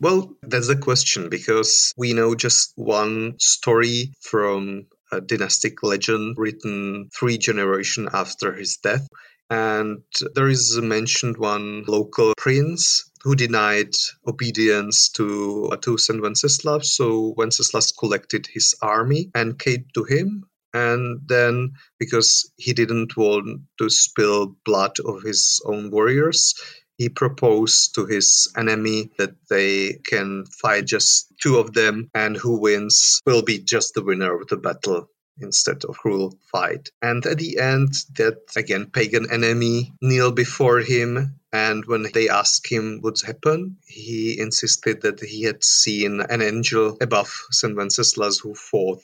Well, 0.00 0.34
that's 0.40 0.68
the 0.68 0.76
question 0.76 1.28
because 1.28 1.92
we 1.98 2.14
know 2.14 2.34
just 2.34 2.72
one 2.76 3.34
story 3.38 4.14
from 4.22 4.86
a 5.12 5.20
dynastic 5.20 5.82
legend 5.82 6.36
written 6.38 7.10
three 7.14 7.36
generations 7.36 8.08
after 8.14 8.54
his 8.54 8.78
death. 8.78 9.06
And 9.50 9.98
there 10.34 10.48
is 10.48 10.78
mentioned 10.80 11.36
one 11.36 11.84
local 11.86 12.32
prince 12.38 13.10
who 13.22 13.34
denied 13.34 13.94
obedience 14.26 15.10
to, 15.10 15.70
to 15.82 15.98
St. 15.98 16.22
Wenceslas. 16.22 16.96
So 16.96 17.34
Wenceslas 17.36 17.92
collected 17.92 18.46
his 18.50 18.74
army 18.80 19.30
and 19.34 19.58
came 19.58 19.84
to 19.92 20.04
him 20.04 20.44
and 20.78 21.20
then 21.26 21.72
because 21.98 22.30
he 22.56 22.72
didn't 22.72 23.16
want 23.16 23.60
to 23.78 23.88
spill 23.90 24.56
blood 24.64 24.96
of 25.04 25.22
his 25.22 25.60
own 25.66 25.90
warriors 25.90 26.54
he 26.98 27.08
proposed 27.08 27.94
to 27.94 28.06
his 28.06 28.52
enemy 28.56 29.10
that 29.18 29.34
they 29.48 29.92
can 30.04 30.44
fight 30.46 30.84
just 30.84 31.32
two 31.40 31.56
of 31.58 31.72
them 31.72 32.10
and 32.14 32.36
who 32.36 32.60
wins 32.60 33.20
will 33.24 33.42
be 33.42 33.58
just 33.58 33.94
the 33.94 34.02
winner 34.02 34.34
of 34.34 34.48
the 34.48 34.56
battle 34.56 35.08
instead 35.40 35.84
of 35.84 35.96
cruel 35.96 36.36
fight. 36.50 36.90
And 37.00 37.24
at 37.24 37.38
the 37.38 37.58
end 37.58 37.92
that 38.16 38.38
again 38.56 38.86
pagan 38.86 39.30
enemy 39.30 39.92
kneel 40.02 40.32
before 40.32 40.80
him 40.80 41.38
and 41.52 41.84
when 41.86 42.06
they 42.12 42.28
asked 42.28 42.66
him 42.68 42.98
what's 43.00 43.22
happened 43.22 43.76
he 43.86 44.38
insisted 44.38 45.02
that 45.02 45.20
he 45.20 45.44
had 45.44 45.62
seen 45.64 46.20
an 46.20 46.42
angel 46.42 46.96
above 47.00 47.30
st 47.50 47.76
wenceslas 47.76 48.38
who 48.40 48.54
fought 48.54 49.02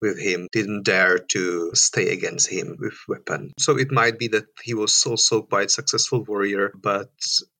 with 0.00 0.18
him 0.18 0.48
didn't 0.52 0.84
dare 0.84 1.18
to 1.18 1.70
stay 1.74 2.12
against 2.12 2.48
him 2.48 2.76
with 2.78 2.94
weapon. 3.08 3.52
So 3.58 3.76
it 3.76 3.90
might 3.90 4.18
be 4.18 4.28
that 4.28 4.46
he 4.62 4.74
was 4.74 5.04
also 5.06 5.42
quite 5.42 5.70
successful 5.70 6.24
warrior, 6.24 6.72
but 6.80 7.10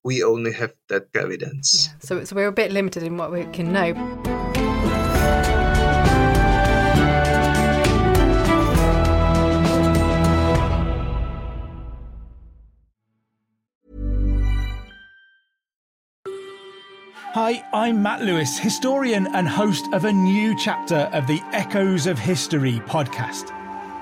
we 0.04 0.23
only 0.23 0.52
have 0.52 0.73
that 0.88 1.09
evidence. 1.14 1.88
Yeah, 1.88 1.99
so, 2.00 2.25
so 2.25 2.37
we're 2.37 2.49
a 2.49 2.52
bit 2.52 2.73
limited 2.73 3.02
in 3.02 3.16
what 3.16 3.33
we 3.33 3.45
can 3.47 3.73
know. 3.73 4.48
Hi, 17.32 17.62
I'm 17.75 18.02
Matt 18.02 18.23
Lewis, 18.23 18.58
historian 18.58 19.26
and 19.35 19.47
host 19.47 19.87
of 19.92 20.06
a 20.06 20.12
new 20.12 20.56
chapter 20.58 21.11
of 21.12 21.26
the 21.26 21.42
Echoes 21.52 22.06
of 22.06 22.18
History 22.18 22.80
podcast. 22.87 23.52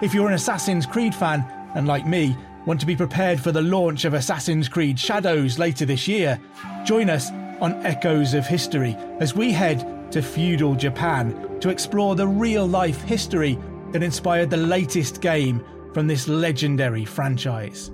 If 0.01 0.15
you're 0.15 0.29
an 0.29 0.35
Assassin's 0.35 0.87
Creed 0.87 1.13
fan, 1.13 1.45
and 1.75 1.89
like 1.89 2.07
me, 2.07 2.37
want 2.67 2.79
to 2.79 2.87
be 2.87 2.95
prepared 2.95 3.41
for 3.41 3.51
the 3.51 3.61
launch 3.61 4.05
of 4.05 4.15
Assassin's 4.15 4.69
Creed 4.69 4.97
Shadows 4.97 5.59
later 5.59 5.85
this 5.85 6.07
year, 6.07 6.41
join 6.85 7.11
us 7.11 7.33
on 7.61 7.85
Echoes 7.85 8.33
of 8.33 8.47
History 8.47 8.97
as 9.19 9.35
we 9.35 9.51
head 9.51 10.13
to 10.13 10.23
feudal 10.23 10.77
Japan 10.77 11.59
to 11.59 11.69
explore 11.69 12.15
the 12.15 12.29
real 12.29 12.65
life 12.65 13.03
history 13.03 13.59
that 13.91 14.05
inspired 14.05 14.51
the 14.51 14.57
latest 14.57 15.21
game 15.21 15.65
from 15.93 16.07
this 16.07 16.29
legendary 16.29 17.05
franchise. 17.05 17.91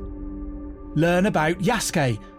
Learn 0.94 1.24
about 1.24 1.58
Yasuke, 1.60 2.18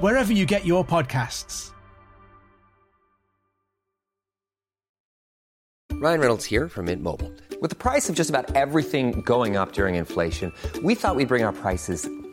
wherever 0.00 0.32
you 0.32 0.44
get 0.44 0.64
your 0.64 0.84
podcasts. 0.84 1.72
Ryan 6.00 6.20
Reynolds 6.20 6.44
here 6.44 6.68
from 6.68 6.84
Mint 6.84 7.02
Mobile. 7.02 7.32
With 7.60 7.70
the 7.70 7.76
price 7.76 8.08
of 8.08 8.14
just 8.14 8.30
about 8.30 8.54
everything 8.54 9.20
going 9.22 9.56
up 9.56 9.72
during 9.72 9.96
inflation, 9.96 10.52
we 10.84 10.94
thought 10.94 11.16
we'd 11.16 11.26
bring 11.26 11.42
our 11.42 11.52
prices 11.52 12.08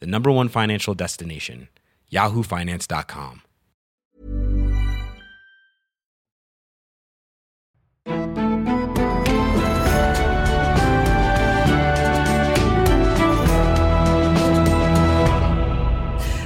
the 0.00 0.06
number 0.06 0.30
one 0.30 0.48
financial 0.48 0.94
destination, 0.94 1.68
yahoofinance.com. 2.12 3.42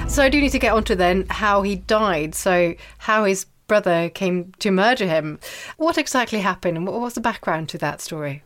So 0.07 0.21
I 0.25 0.29
do 0.29 0.41
need 0.41 0.51
to 0.51 0.59
get 0.59 0.73
onto 0.73 0.93
then 0.93 1.25
how 1.29 1.61
he 1.61 1.77
died. 1.77 2.35
So 2.35 2.75
how 2.97 3.23
his 3.23 3.45
brother 3.67 4.09
came 4.09 4.51
to 4.59 4.69
murder 4.69 5.05
him. 5.05 5.39
What 5.77 5.97
exactly 5.97 6.41
happened, 6.41 6.85
what 6.85 6.99
was 6.99 7.13
the 7.13 7.21
background 7.21 7.69
to 7.69 7.77
that 7.77 8.01
story? 8.01 8.43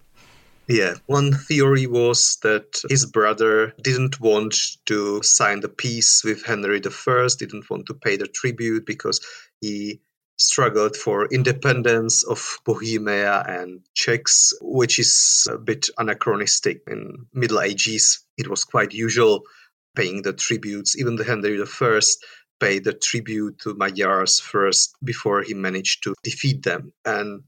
Yeah, 0.68 0.96
one 1.06 1.34
theory 1.34 1.86
was 1.86 2.38
that 2.42 2.82
his 2.90 3.06
brother 3.06 3.74
didn't 3.82 4.20
want 4.20 4.56
to 4.88 5.22
sign 5.22 5.60
the 5.60 5.70
peace 5.70 6.24
with 6.24 6.44
Henry 6.44 6.82
I, 6.84 7.28
didn't 7.38 7.70
want 7.70 7.86
to 7.88 7.94
pay 7.94 8.18
the 8.18 8.28
tribute 8.28 8.86
because 8.86 9.22
he 9.62 10.02
struggled 10.38 10.98
for 10.98 11.28
independence 11.28 12.24
of 12.24 12.58
Bohemia 12.66 13.44
and 13.48 13.82
Czechs, 13.94 14.54
which 14.62 15.00
is 15.00 15.48
a 15.52 15.58
bit 15.58 15.90
anachronistic. 15.98 16.82
In 16.88 17.28
Middle 17.34 17.62
Ages, 17.62 18.26
it 18.38 18.48
was 18.48 18.64
quite 18.64 18.92
usual 18.92 19.44
paying 19.96 20.24
the 20.24 20.34
tributes. 20.34 20.98
Even 20.98 21.16
the 21.16 21.24
Henry 21.24 21.62
I 21.62 22.02
paid 22.60 22.84
the 22.86 22.94
tribute 22.94 23.60
to 23.60 23.76
Magyars 23.76 24.40
first 24.40 24.96
before 25.04 25.42
he 25.42 25.54
managed 25.54 26.04
to 26.04 26.16
defeat 26.24 26.64
them. 26.64 26.92
And 27.06 27.44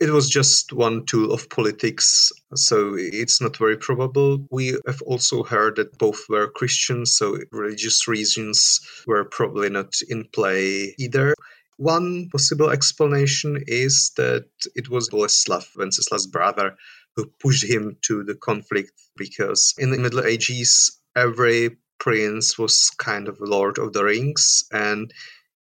it 0.00 0.10
was 0.10 0.28
just 0.28 0.72
one 0.72 1.06
tool 1.06 1.32
of 1.32 1.48
politics, 1.50 2.32
so 2.54 2.94
it's 2.96 3.40
not 3.40 3.56
very 3.56 3.76
probable. 3.76 4.46
We 4.50 4.76
have 4.86 5.00
also 5.02 5.44
heard 5.44 5.76
that 5.76 5.98
both 5.98 6.20
were 6.28 6.50
Christians, 6.50 7.16
so 7.16 7.38
religious 7.52 8.08
reasons 8.08 8.80
were 9.06 9.24
probably 9.24 9.70
not 9.70 9.94
in 10.08 10.24
play 10.32 10.94
either. 10.98 11.34
One 11.76 12.28
possible 12.30 12.70
explanation 12.70 13.62
is 13.66 14.12
that 14.16 14.46
it 14.74 14.88
was 14.90 15.10
Boleslav, 15.10 15.66
Wenceslas' 15.76 16.26
brother, 16.26 16.76
who 17.16 17.26
pushed 17.40 17.64
him 17.64 17.96
to 18.02 18.24
the 18.24 18.34
conflict 18.34 18.92
because 19.16 19.74
in 19.78 19.90
the 19.90 19.98
Middle 19.98 20.24
Ages, 20.24 21.00
every 21.16 21.76
prince 21.98 22.58
was 22.58 22.90
kind 22.98 23.28
of 23.28 23.38
Lord 23.40 23.78
of 23.78 23.92
the 23.92 24.04
Rings 24.04 24.64
and 24.72 25.12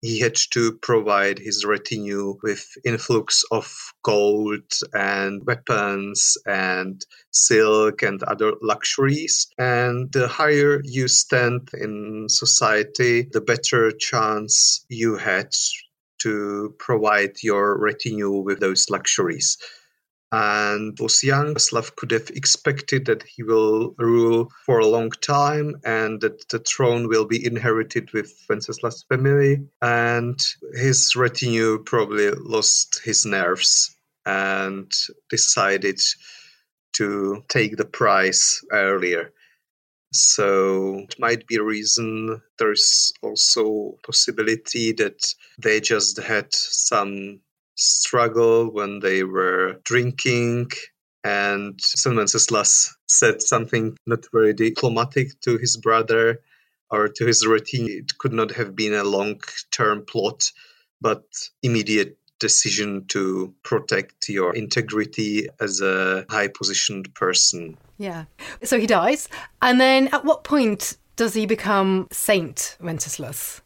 he 0.03 0.19
had 0.19 0.35
to 0.51 0.73
provide 0.79 1.39
his 1.39 1.63
retinue 1.63 2.35
with 2.43 2.67
influx 2.83 3.41
of 3.51 3.73
gold 4.03 4.69
and 4.93 5.41
weapons 5.45 6.37
and 6.45 7.05
silk 7.31 8.03
and 8.03 8.21
other 8.23 8.51
luxuries. 8.61 9.47
And 9.57 10.11
the 10.11 10.27
higher 10.27 10.81
you 10.83 11.07
stand 11.07 11.69
in 11.73 12.27
society, 12.27 13.29
the 13.31 13.39
better 13.39 13.91
chance 13.91 14.85
you 14.89 15.15
had 15.15 15.55
to 16.19 16.75
provide 16.79 17.41
your 17.41 17.77
retinue 17.77 18.31
with 18.31 18.59
those 18.59 18.89
luxuries 18.89 19.57
and 20.33 20.97
was 20.99 21.23
young. 21.23 21.59
Slav 21.59 21.95
could 21.95 22.09
have 22.09 22.31
expected 22.31 23.05
that 23.05 23.21
he 23.21 23.43
will 23.43 23.93
rule 23.99 24.51
for 24.65 24.79
a 24.79 24.87
long 24.87 25.11
time 25.21 25.75
and 25.85 26.19
that 26.21 26.49
the 26.49 26.57
throne 26.57 27.07
will 27.07 27.25
be 27.25 27.45
inherited 27.45 28.11
with 28.13 28.33
Wenceslas' 28.49 29.05
family. 29.07 29.63
And 29.83 30.39
his 30.73 31.15
retinue 31.15 31.83
probably 31.83 32.31
lost 32.31 32.99
his 33.05 33.27
nerves 33.27 33.95
and 34.25 34.91
decided 35.29 36.01
to 36.93 37.43
take 37.49 37.77
the 37.77 37.85
prize 37.85 38.59
earlier. 38.71 39.31
So 40.13 41.05
it 41.09 41.15
might 41.19 41.45
be 41.45 41.57
a 41.57 41.63
reason. 41.63 42.41
There's 42.57 43.13
also 43.21 43.99
possibility 44.03 44.93
that 44.93 45.31
they 45.59 45.79
just 45.79 46.19
had 46.19 46.47
some 46.53 47.39
struggle 47.83 48.71
when 48.71 48.99
they 48.99 49.23
were 49.23 49.79
drinking. 49.83 50.71
And 51.23 51.79
St. 51.79 52.15
Wenceslas 52.15 52.95
said 53.07 53.41
something 53.41 53.97
not 54.05 54.25
very 54.33 54.53
diplomatic 54.53 55.39
to 55.41 55.57
his 55.57 55.77
brother 55.77 56.41
or 56.89 57.07
to 57.07 57.25
his 57.25 57.45
retinue. 57.47 57.99
It 57.99 58.17
could 58.17 58.33
not 58.33 58.51
have 58.51 58.75
been 58.75 58.93
a 58.93 59.03
long 59.03 59.41
term 59.71 60.05
plot, 60.05 60.51
but 61.01 61.23
immediate 61.61 62.17
decision 62.39 63.05
to 63.07 63.53
protect 63.63 64.27
your 64.27 64.53
integrity 64.53 65.47
as 65.61 65.79
a 65.79 66.25
high 66.29 66.49
positioned 66.49 67.13
person. 67.15 67.77
Yeah. 67.97 68.25
So 68.63 68.77
he 68.77 68.85
dies. 68.85 69.29
And 69.61 69.79
then 69.79 70.09
at 70.09 70.25
what 70.25 70.43
point 70.43 70.97
does 71.15 71.33
he 71.33 71.45
become 71.45 72.07
Saint 72.11 72.77
Wenceslas? 72.81 73.61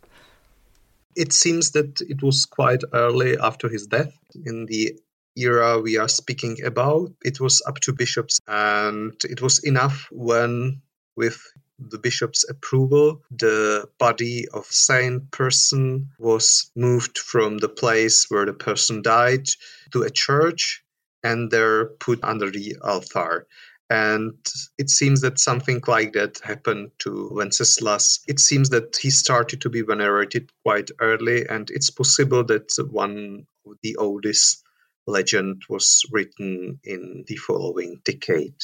It 1.18 1.34
seems 1.34 1.72
that 1.72 2.00
it 2.02 2.22
was 2.22 2.46
quite 2.46 2.84
early 2.94 3.38
after 3.40 3.68
his 3.70 3.88
death 3.88 4.14
in 4.46 4.68
the 4.68 5.00
era 5.36 5.80
we 5.80 5.98
are 5.98 6.08
speaking 6.08 6.64
about. 6.64 7.12
It 7.26 7.40
was 7.40 7.62
up 7.66 7.80
to 7.82 7.92
bishops, 7.94 8.40
and 8.48 9.14
it 9.24 9.42
was 9.42 9.64
enough 9.64 10.08
when, 10.12 10.82
with 11.16 11.42
the 11.80 11.98
bishop's 11.98 12.48
approval, 12.48 13.24
the 13.32 13.90
body 13.98 14.48
of 14.54 14.66
same 14.68 15.28
person 15.32 16.10
was 16.20 16.72
moved 16.76 17.18
from 17.18 17.58
the 17.58 17.70
place 17.70 18.30
where 18.30 18.46
the 18.46 18.54
person 18.54 19.02
died 19.02 19.48
to 19.94 20.04
a 20.04 20.12
church 20.12 20.84
and 21.24 21.50
there 21.50 21.86
put 21.86 22.20
under 22.24 22.52
the 22.52 22.78
altar. 22.84 23.48
And 23.90 24.36
it 24.78 24.90
seems 24.90 25.22
that 25.22 25.40
something 25.40 25.82
like 25.88 26.14
that 26.14 26.40
happened 26.44 26.92
to 27.00 27.30
Wenceslas. 27.32 28.20
It 28.28 28.40
seems 28.40 28.70
that 28.72 28.98
he 28.98 29.10
started 29.10 29.62
to 29.62 29.70
be 29.70 29.82
venerated 29.82 30.52
quite 30.66 30.92
early, 31.00 31.48
and 31.48 31.70
it's 31.70 31.90
possible 31.90 32.44
that 32.46 32.74
one 32.90 33.48
of 33.66 33.78
the 33.84 33.96
oldest 33.96 34.64
legend 35.06 35.64
was 35.70 36.04
written 36.12 36.80
in 36.84 37.24
the 37.28 37.38
following 37.38 38.02
decade. 38.04 38.62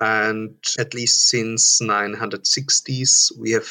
And 0.00 0.56
at 0.78 0.94
least 0.94 1.26
since 1.26 1.80
960s, 1.82 3.36
we 3.36 3.50
have 3.50 3.68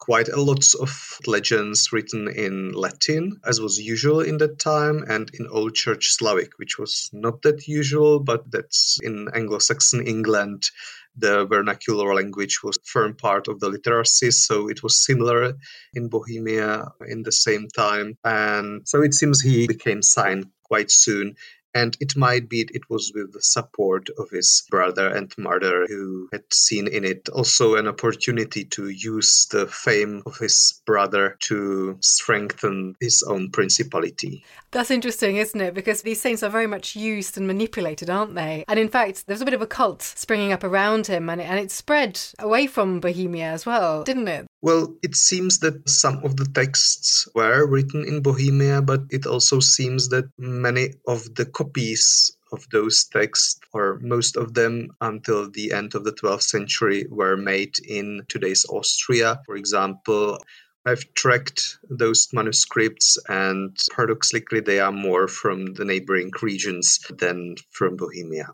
quite 0.00 0.28
a 0.28 0.40
lot 0.40 0.64
of 0.80 1.18
legends 1.26 1.92
written 1.92 2.26
in 2.28 2.72
Latin, 2.72 3.38
as 3.44 3.60
was 3.60 3.78
usual 3.78 4.20
in 4.20 4.38
that 4.38 4.58
time, 4.58 5.04
and 5.08 5.30
in 5.34 5.46
Old 5.46 5.74
Church 5.74 6.08
Slavic, 6.08 6.58
which 6.58 6.78
was 6.78 7.10
not 7.12 7.42
that 7.42 7.68
usual, 7.68 8.18
but 8.18 8.50
that's 8.50 8.98
in 9.02 9.28
Anglo 9.34 9.58
Saxon 9.58 10.06
England. 10.06 10.70
The 11.16 11.44
vernacular 11.44 12.14
language 12.14 12.62
was 12.62 12.78
firm 12.84 13.14
part 13.14 13.46
of 13.48 13.60
the 13.60 13.68
literacy, 13.68 14.30
so 14.30 14.68
it 14.68 14.82
was 14.82 15.04
similar 15.04 15.54
in 15.94 16.08
Bohemia 16.08 16.88
in 17.06 17.22
the 17.22 17.32
same 17.32 17.68
time. 17.68 18.16
And 18.24 18.88
so 18.88 19.02
it 19.02 19.14
seems 19.14 19.40
he 19.40 19.66
became 19.66 20.02
signed 20.02 20.46
quite 20.64 20.90
soon 20.90 21.34
and 21.74 21.96
it 22.00 22.16
might 22.16 22.48
be 22.48 22.60
it 22.72 22.88
was 22.88 23.12
with 23.14 23.32
the 23.32 23.42
support 23.42 24.08
of 24.18 24.30
his 24.30 24.64
brother 24.70 25.08
and 25.08 25.32
mother 25.38 25.86
who 25.86 26.28
had 26.32 26.42
seen 26.52 26.88
in 26.88 27.04
it 27.04 27.28
also 27.30 27.76
an 27.76 27.86
opportunity 27.86 28.64
to 28.64 28.88
use 28.88 29.46
the 29.50 29.66
fame 29.66 30.22
of 30.26 30.36
his 30.38 30.80
brother 30.86 31.36
to 31.40 31.96
strengthen 32.00 32.94
his 33.00 33.22
own 33.22 33.50
principality. 33.50 34.44
That's 34.72 34.90
interesting, 34.90 35.36
isn't 35.36 35.60
it? 35.60 35.74
Because 35.74 36.02
these 36.02 36.20
saints 36.20 36.42
are 36.42 36.50
very 36.50 36.66
much 36.66 36.94
used 36.94 37.36
and 37.36 37.46
manipulated, 37.46 38.08
aren't 38.08 38.34
they? 38.34 38.64
And 38.68 38.78
in 38.78 38.88
fact, 38.88 39.26
there's 39.26 39.40
a 39.40 39.44
bit 39.44 39.54
of 39.54 39.62
a 39.62 39.66
cult 39.66 40.02
springing 40.02 40.52
up 40.52 40.62
around 40.62 41.06
him, 41.06 41.28
and 41.28 41.40
and 41.40 41.58
it 41.58 41.70
spread 41.70 42.20
away 42.38 42.66
from 42.66 43.00
Bohemia 43.00 43.46
as 43.46 43.66
well, 43.66 44.04
didn't 44.04 44.28
it? 44.28 44.46
Well, 44.62 44.94
it 45.02 45.16
seems 45.16 45.60
that 45.60 45.88
some 45.88 46.22
of 46.22 46.36
the 46.36 46.44
texts 46.44 47.26
were 47.34 47.66
written 47.66 48.04
in 48.04 48.20
Bohemia, 48.20 48.82
but 48.82 49.00
it 49.10 49.24
also 49.24 49.58
seems 49.58 50.10
that 50.10 50.26
many 50.36 50.92
of 51.08 51.34
the 51.34 51.46
copies 51.46 52.36
of 52.52 52.68
those 52.70 53.04
texts, 53.04 53.58
or 53.72 53.98
most 54.00 54.36
of 54.36 54.52
them 54.52 54.90
until 55.00 55.50
the 55.50 55.72
end 55.72 55.94
of 55.94 56.04
the 56.04 56.12
12th 56.12 56.42
century, 56.42 57.06
were 57.08 57.38
made 57.38 57.78
in 57.88 58.22
today's 58.28 58.66
Austria. 58.68 59.40
For 59.46 59.56
example, 59.56 60.38
I've 60.84 61.14
tracked 61.14 61.78
those 61.88 62.28
manuscripts, 62.34 63.16
and 63.28 63.74
paradoxically, 63.96 64.60
they 64.60 64.78
are 64.78 64.92
more 64.92 65.26
from 65.26 65.72
the 65.72 65.86
neighboring 65.86 66.32
regions 66.42 66.98
than 67.08 67.56
from 67.70 67.96
Bohemia. 67.96 68.48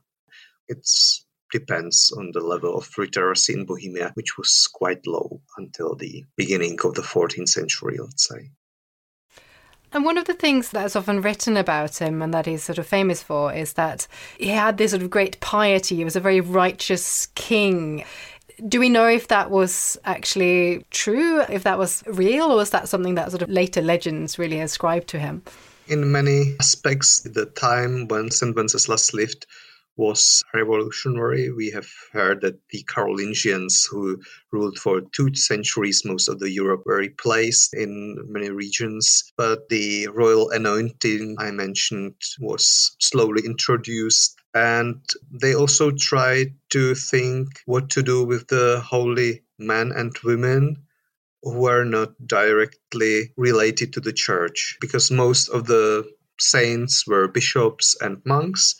It's 0.69 1.26
depends 1.53 2.13
on 2.17 2.31
the 2.33 2.41
level 2.41 2.77
of 2.77 2.89
literacy 2.99 3.53
in 3.53 3.65
Bohemia, 3.65 4.13
which 4.15 4.37
was 4.37 4.69
quite 4.73 5.07
low 5.07 5.41
until 5.57 5.95
the 5.95 6.25
beginning 6.37 6.79
of 6.85 6.95
the 6.95 7.03
14th 7.03 7.49
century, 7.49 7.99
let's 7.99 8.29
say. 8.29 8.51
And 9.93 10.05
one 10.05 10.19
of 10.19 10.27
the 10.27 10.35
things 10.35 10.71
that's 10.71 10.97
often 10.97 11.23
written 11.23 11.57
about 11.57 11.99
him 11.99 12.21
and 12.21 12.35
that 12.35 12.47
he's 12.47 12.63
sort 12.63 12.79
of 12.79 12.87
famous 12.87 13.23
for 13.23 13.53
is 13.53 13.75
that 13.75 14.07
he 14.39 14.49
had 14.49 14.77
this 14.77 14.91
sort 14.91 15.03
of 15.03 15.11
great 15.11 15.41
piety. 15.41 15.97
He 15.97 16.05
was 16.05 16.17
a 16.17 16.21
very 16.21 16.41
righteous 16.41 17.27
king. 17.35 18.05
Do 18.69 18.81
we 18.81 18.89
know 18.89 19.09
if 19.09 19.29
that 19.29 19.51
was 19.51 19.97
actually 20.05 20.85
true, 20.91 21.43
if 21.43 21.63
that 21.63 21.79
was 21.79 22.03
real, 22.07 22.51
or 22.53 22.57
was 22.57 22.71
that 22.71 22.89
something 22.89 23.15
that 23.15 23.31
sort 23.31 23.43
of 23.43 23.49
later 23.49 23.81
legends 23.81 24.39
really 24.39 24.61
ascribed 24.61 25.09
to 25.09 25.19
him? 25.19 25.43
In 25.89 26.11
many 26.11 26.57
aspects, 26.59 27.21
the 27.21 27.47
time 27.47 28.09
when 28.09 28.31
St. 28.31 28.57
Wenceslas 28.57 29.15
lived 29.15 29.47
was 29.97 30.45
revolutionary. 30.55 31.51
We 31.51 31.71
have 31.71 31.89
heard 32.13 32.41
that 32.43 32.59
the 32.71 32.83
Carolingians, 32.85 33.87
who 33.91 34.21
ruled 34.53 34.79
for 34.79 35.01
two 35.13 35.35
centuries 35.35 36.05
most 36.05 36.29
of 36.29 36.39
the 36.39 36.51
Europe, 36.51 36.83
were 36.85 36.99
replaced 36.99 37.75
in 37.75 38.19
many 38.29 38.51
regions. 38.51 39.33
But 39.37 39.69
the 39.69 40.09
royal 40.09 40.51
anointing 40.51 41.37
I 41.39 41.51
mentioned 41.51 42.15
was 42.41 42.97
slowly 43.01 43.43
introduced. 43.45 44.39
And 44.55 45.01
they 45.31 45.55
also 45.55 45.91
tried 45.91 46.55
to 46.71 46.95
think 46.95 47.49
what 47.67 47.91
to 47.91 48.03
do 48.03 48.25
with 48.25 48.49
the 48.49 48.81
holy 48.85 49.43
men 49.59 49.93
and 49.93 50.17
women 50.25 50.77
who 51.43 51.67
are 51.67 51.85
not 51.85 52.11
directly 52.27 53.33
related 53.37 53.93
to 53.93 54.01
the 54.01 54.13
church, 54.13 54.77
because 54.81 55.11
most 55.11 55.49
of 55.49 55.67
the 55.67 56.11
saints 56.39 57.07
were 57.07 57.29
bishops 57.29 57.97
and 58.01 58.21
monks 58.25 58.75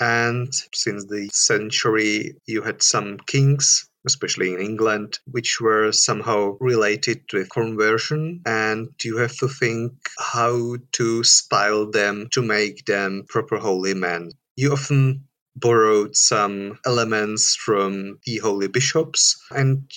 and 0.00 0.52
since 0.72 1.04
the 1.06 1.28
century, 1.32 2.36
you 2.46 2.62
had 2.62 2.82
some 2.82 3.18
kings, 3.18 3.88
especially 4.06 4.54
in 4.54 4.60
England, 4.60 5.18
which 5.26 5.60
were 5.60 5.92
somehow 5.92 6.56
related 6.60 7.28
to 7.30 7.44
conversion. 7.46 8.42
And 8.46 8.88
you 9.02 9.16
have 9.18 9.36
to 9.38 9.48
think 9.48 9.92
how 10.18 10.76
to 10.92 11.24
style 11.24 11.90
them 11.90 12.28
to 12.32 12.42
make 12.42 12.86
them 12.86 13.24
proper 13.28 13.58
holy 13.58 13.94
men. 13.94 14.30
You 14.56 14.72
often 14.72 15.24
borrowed 15.56 16.14
some 16.16 16.78
elements 16.86 17.56
from 17.56 18.18
the 18.24 18.38
holy 18.38 18.68
bishops 18.68 19.42
and 19.50 19.90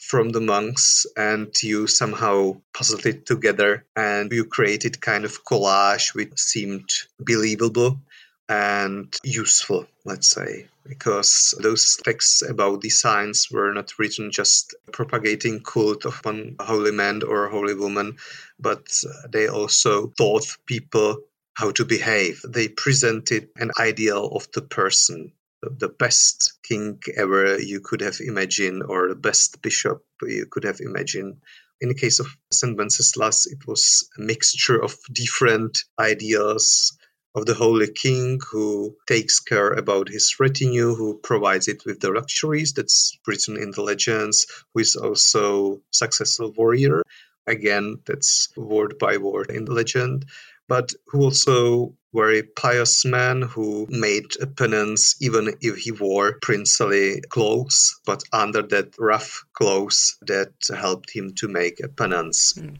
from 0.00 0.30
the 0.30 0.40
monks 0.40 1.04
and 1.16 1.52
you 1.62 1.86
somehow 1.86 2.60
puzzled 2.72 3.06
it 3.06 3.26
together 3.26 3.84
and 3.96 4.30
you 4.30 4.44
created 4.44 5.00
kind 5.00 5.24
of 5.24 5.44
collage 5.44 6.14
which 6.14 6.38
seemed 6.38 6.88
believable 7.18 8.00
and 8.48 9.16
useful, 9.24 9.86
let's 10.04 10.28
say, 10.28 10.66
because 10.84 11.54
those 11.60 11.96
texts 12.04 12.42
about 12.48 12.80
the 12.80 12.90
signs 12.90 13.50
were 13.50 13.72
not 13.72 13.98
written 13.98 14.30
just 14.30 14.74
propagating 14.92 15.60
cult 15.60 16.04
of 16.04 16.24
one 16.24 16.56
holy 16.60 16.92
man 16.92 17.22
or 17.22 17.46
a 17.46 17.50
holy 17.50 17.74
woman, 17.74 18.16
but 18.60 18.86
they 19.30 19.48
also 19.48 20.08
taught 20.18 20.46
people 20.66 21.18
how 21.54 21.70
to 21.72 21.84
behave. 21.84 22.40
They 22.46 22.68
presented 22.68 23.48
an 23.56 23.72
ideal 23.80 24.28
of 24.28 24.50
the 24.52 24.62
person, 24.62 25.32
the 25.62 25.88
best 25.88 26.58
king 26.62 27.00
ever 27.16 27.58
you 27.58 27.80
could 27.80 28.00
have 28.00 28.20
imagined, 28.20 28.84
or 28.88 29.08
the 29.08 29.16
best 29.16 29.60
bishop 29.62 30.04
you 30.22 30.46
could 30.46 30.64
have 30.64 30.80
imagined. 30.80 31.38
In 31.80 31.88
the 31.88 31.94
case 31.94 32.20
of 32.20 32.28
St. 32.52 32.76
Wenceslas, 32.76 33.46
it 33.46 33.66
was 33.66 34.08
a 34.16 34.20
mixture 34.20 34.80
of 34.80 34.96
different 35.12 35.84
ideas 35.98 36.96
of 37.36 37.44
the 37.44 37.54
Holy 37.54 37.92
King 37.92 38.40
who 38.50 38.96
takes 39.06 39.40
care 39.40 39.70
about 39.72 40.08
his 40.08 40.40
retinue, 40.40 40.94
who 40.94 41.18
provides 41.18 41.68
it 41.68 41.84
with 41.84 42.00
the 42.00 42.10
luxuries 42.10 42.72
that's 42.72 43.18
written 43.26 43.58
in 43.58 43.72
the 43.72 43.82
legends, 43.82 44.46
who 44.72 44.80
is 44.80 44.96
also 44.96 45.82
successful 45.90 46.50
warrior. 46.56 47.02
Again, 47.46 47.98
that's 48.06 48.48
word 48.56 48.98
by 48.98 49.18
word 49.18 49.50
in 49.50 49.66
the 49.66 49.72
legend, 49.72 50.24
but 50.66 50.94
who 51.08 51.24
also 51.24 51.92
very 52.14 52.42
pious 52.42 53.04
man 53.04 53.42
who 53.42 53.86
made 53.90 54.24
a 54.40 54.46
penance 54.46 55.14
even 55.20 55.54
if 55.60 55.76
he 55.76 55.92
wore 55.92 56.38
princely 56.40 57.20
clothes, 57.28 58.00
but 58.06 58.22
under 58.32 58.62
that 58.62 58.94
rough 58.98 59.44
clothes 59.52 60.16
that 60.22 60.54
helped 60.74 61.10
him 61.10 61.34
to 61.34 61.46
make 61.46 61.80
a 61.80 61.88
penance. 61.88 62.54
Mm. 62.54 62.78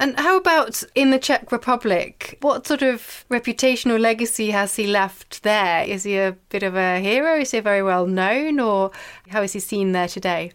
And 0.00 0.18
how 0.18 0.36
about 0.36 0.82
in 0.94 1.10
the 1.10 1.18
Czech 1.18 1.50
Republic? 1.50 2.38
What 2.40 2.66
sort 2.66 2.82
of 2.82 3.24
reputational 3.30 3.98
legacy 3.98 4.50
has 4.50 4.76
he 4.76 4.86
left 4.86 5.42
there? 5.42 5.82
Is 5.82 6.04
he 6.04 6.16
a 6.18 6.36
bit 6.50 6.62
of 6.62 6.76
a 6.76 7.00
hero? 7.00 7.40
Is 7.40 7.50
he 7.50 7.60
very 7.60 7.82
well 7.82 8.06
known, 8.06 8.60
or 8.60 8.92
how 9.28 9.42
is 9.42 9.52
he 9.54 9.60
seen 9.60 9.92
there 9.92 10.06
today? 10.08 10.52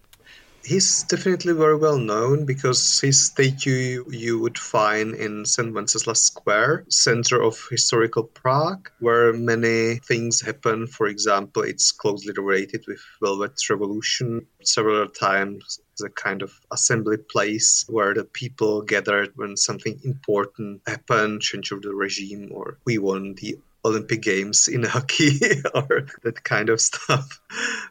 He's 0.65 1.04
definitely 1.04 1.54
very 1.54 1.76
well 1.76 1.97
known 1.97 2.45
because 2.45 3.02
his 3.02 3.26
statue 3.26 4.06
you 4.10 4.39
would 4.39 4.58
find 4.58 5.13
in 5.13 5.45
St. 5.45 5.73
Wenceslas 5.73 6.21
Square, 6.21 6.86
center 6.88 7.41
of 7.41 7.67
historical 7.69 8.23
Prague, 8.23 8.89
where 8.99 9.34
many 9.34 9.95
things 9.95 10.39
happen. 10.39 10.88
For 10.88 11.08
example, 11.08 11.63
it's 11.63 11.91
closely 11.91 12.34
related 12.38 12.86
with 12.88 13.02
Velvet 13.21 13.60
Revolution. 13.69 14.47
Several 14.63 15.10
times 15.10 15.82
a 16.02 16.10
kind 16.10 16.41
of 16.41 16.60
assembly 16.71 17.17
place 17.17 17.86
where 17.88 18.13
the 18.13 18.23
people 18.23 18.82
gathered 18.82 19.32
when 19.36 19.58
something 19.58 19.99
important 20.04 20.82
happened, 20.88 21.41
change 21.41 21.71
of 21.71 21.82
the 21.82 21.93
regime, 21.93 22.49
or 22.52 22.78
we 22.86 22.97
won 22.97 23.36
the 23.36 23.60
Olympic 23.86 24.22
Games 24.22 24.67
in 24.67 24.84
hockey 24.96 25.39
or 25.74 26.08
that 26.24 26.43
kind 26.43 26.69
of 26.69 26.82
stuff. 26.82 27.41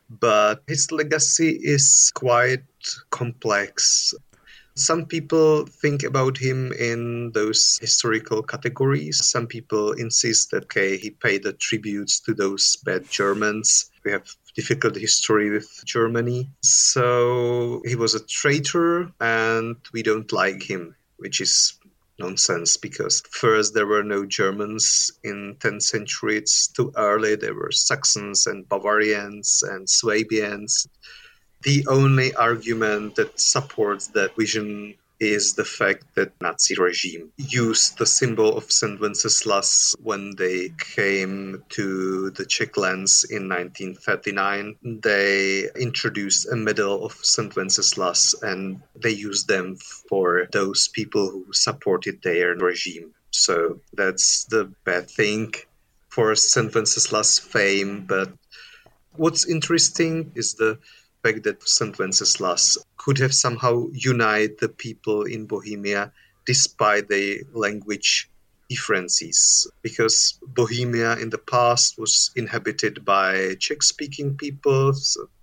But 0.09 0.63
his 0.67 0.91
legacy 0.93 1.51
is 1.51 2.11
quite 2.15 2.65
complex. 3.11 4.15
Some 4.75 5.05
people 5.05 5.67
think 5.67 6.03
about 6.03 6.39
him 6.39 6.73
in 6.73 7.33
those 7.33 7.79
historical 7.79 8.43
categories. 8.43 9.23
Some 9.23 9.47
people 9.47 9.93
insist 9.93 10.51
that 10.53 10.65
okay, 10.65 10.97
he 10.97 11.11
paid 11.11 11.43
the 11.43 11.53
tributes 11.53 12.21
to 12.21 12.33
those 12.33 12.77
bad 12.77 13.11
Germans. 13.11 13.91
We 14.03 14.13
have 14.13 14.27
difficult 14.55 14.97
history 14.97 15.51
with 15.51 15.83
Germany. 15.85 16.51
So 16.63 17.83
he 17.85 17.97
was 17.97 18.15
a 18.15 18.25
traitor 18.25 19.13
and 19.21 19.77
we 19.93 20.03
don't 20.03 20.33
like 20.33 20.63
him, 20.63 20.97
which 21.17 21.41
is 21.41 21.79
nonsense 22.19 22.77
because 22.77 23.23
first 23.31 23.75
there 23.75 23.87
were 23.87 24.03
no 24.03 24.25
Germans 24.27 25.11
in 25.25 25.57
10th 25.61 25.83
century 25.83 26.37
it's 26.37 26.69
too 26.69 26.93
early 26.97 27.37
there 27.37 27.55
were 27.55 27.73
Saxons 27.73 28.47
and 28.47 28.69
Bavarians 28.69 29.63
and 29.63 29.89
Swabians. 29.89 30.87
The 31.63 31.87
only 31.89 32.35
argument 32.35 33.15
that 33.17 33.39
supports 33.39 34.09
that 34.09 34.37
vision 34.37 34.95
is 35.23 35.55
the 35.55 35.65
fact 35.65 36.05
that 36.17 36.33
Nazi 36.41 36.75
regime 36.75 37.31
used 37.37 37.99
the 37.99 38.07
symbol 38.07 38.57
of 38.57 38.73
St. 38.73 39.01
Wenceslas 39.01 39.95
when 40.03 40.35
they 40.37 40.71
came 40.79 41.63
to 41.71 42.31
the 42.31 42.45
Czech 42.45 42.77
lands 42.77 43.25
in 43.31 43.49
1939. 43.49 44.77
They 44.83 45.69
introduced 45.77 46.49
a 46.49 46.57
medal 46.57 47.05
of 47.07 47.13
St. 47.13 47.55
Wenceslas 47.55 48.35
and 48.43 48.83
they 48.97 49.11
used 49.11 49.47
them 49.47 49.77
for 50.09 50.49
those 50.53 50.89
people 50.89 51.31
who 51.31 51.53
supported 51.53 52.21
their 52.23 52.55
regime. 52.57 53.15
So 53.31 53.81
that's 53.95 54.45
the 54.45 54.73
bad 54.85 55.09
thing 55.09 55.55
for 56.09 56.35
St. 56.35 56.75
Wenceslas' 56.75 57.39
fame. 57.39 58.05
But 58.07 58.33
what's 59.17 59.49
interesting 59.49 60.33
is 60.35 60.55
the 60.55 60.79
fact 61.23 61.45
that 61.45 61.69
St. 61.69 61.99
Wenceslas 61.99 62.79
could 62.97 63.19
have 63.19 63.35
somehow 63.35 63.87
united 63.93 64.59
the 64.59 64.69
people 64.69 65.23
in 65.23 65.47
Bohemia 65.47 66.13
despite 66.47 67.09
the 67.09 67.45
language 67.53 68.29
differences 68.69 69.71
because 69.83 70.39
Bohemia 70.59 71.17
in 71.19 71.31
the 71.31 71.39
past 71.39 71.99
was 71.99 72.31
inhabited 72.37 73.05
by 73.05 73.55
Czech 73.61 73.83
speaking 73.83 74.35
people, 74.37 74.95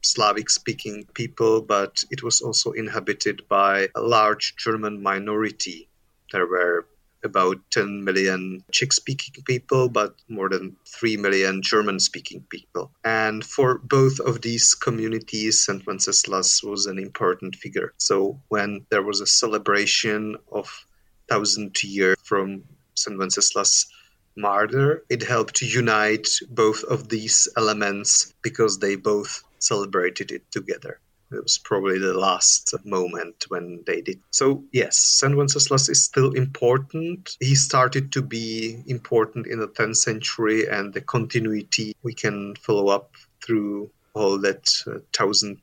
Slavic 0.02 0.50
speaking 0.50 1.06
people, 1.14 1.62
but 1.62 2.04
it 2.10 2.24
was 2.24 2.42
also 2.42 2.72
inhabited 2.72 3.48
by 3.48 3.88
a 3.96 4.02
large 4.02 4.56
German 4.58 5.02
minority. 5.02 5.88
There 6.32 6.48
were 6.48 6.88
about 7.24 7.58
10 7.72 8.04
million 8.04 8.64
Czech 8.72 8.94
speaking 8.94 9.44
people, 9.44 9.90
but 9.90 10.16
more 10.28 10.50
than 10.50 10.76
3 10.88 11.18
million 11.18 11.62
German 11.62 12.00
speaking 12.00 12.46
people. 12.50 12.92
And 13.04 13.44
for 13.44 13.78
both 13.80 14.20
of 14.20 14.42
these 14.42 14.74
communities, 14.76 15.66
St. 15.66 15.86
Wenceslas 15.86 16.64
was 16.64 16.86
an 16.86 16.98
important 16.98 17.56
figure. 17.56 17.94
So 17.98 18.40
when 18.48 18.86
there 18.90 19.04
was 19.04 19.22
a 19.22 19.28
celebration 19.28 20.38
of 20.52 20.86
thousand 21.28 21.82
year 21.84 22.16
from 22.24 22.64
St. 22.96 23.18
Wenceslas 23.18 23.88
martyr, 24.36 25.04
it 25.10 25.24
helped 25.24 25.56
to 25.58 25.66
unite 25.66 26.28
both 26.50 26.84
of 26.84 27.10
these 27.10 27.48
elements 27.58 28.34
because 28.42 28.80
they 28.80 28.96
both 28.96 29.44
celebrated 29.60 30.32
it 30.32 30.50
together. 30.52 31.00
It 31.32 31.44
was 31.44 31.58
probably 31.58 32.00
the 32.00 32.14
last 32.14 32.74
moment 32.86 33.46
when 33.50 33.84
they 33.86 34.02
did. 34.02 34.20
So, 34.32 34.64
yes, 34.72 34.98
St. 34.98 35.36
Wenceslas 35.36 35.90
is 35.90 36.04
still 36.04 36.32
important. 36.32 37.38
He 37.40 37.56
started 37.56 38.12
to 38.14 38.22
be 38.22 38.84
important 38.88 39.46
in 39.48 39.60
the 39.60 39.68
10th 39.68 39.98
century, 39.98 40.68
and 40.68 40.94
the 40.94 41.02
continuity 41.02 41.96
we 42.02 42.14
can 42.14 42.56
follow 42.56 42.88
up 42.90 43.12
through 43.44 43.92
all 44.14 44.40
that 44.40 44.70
uh, 44.88 45.00
thousand 45.14 45.62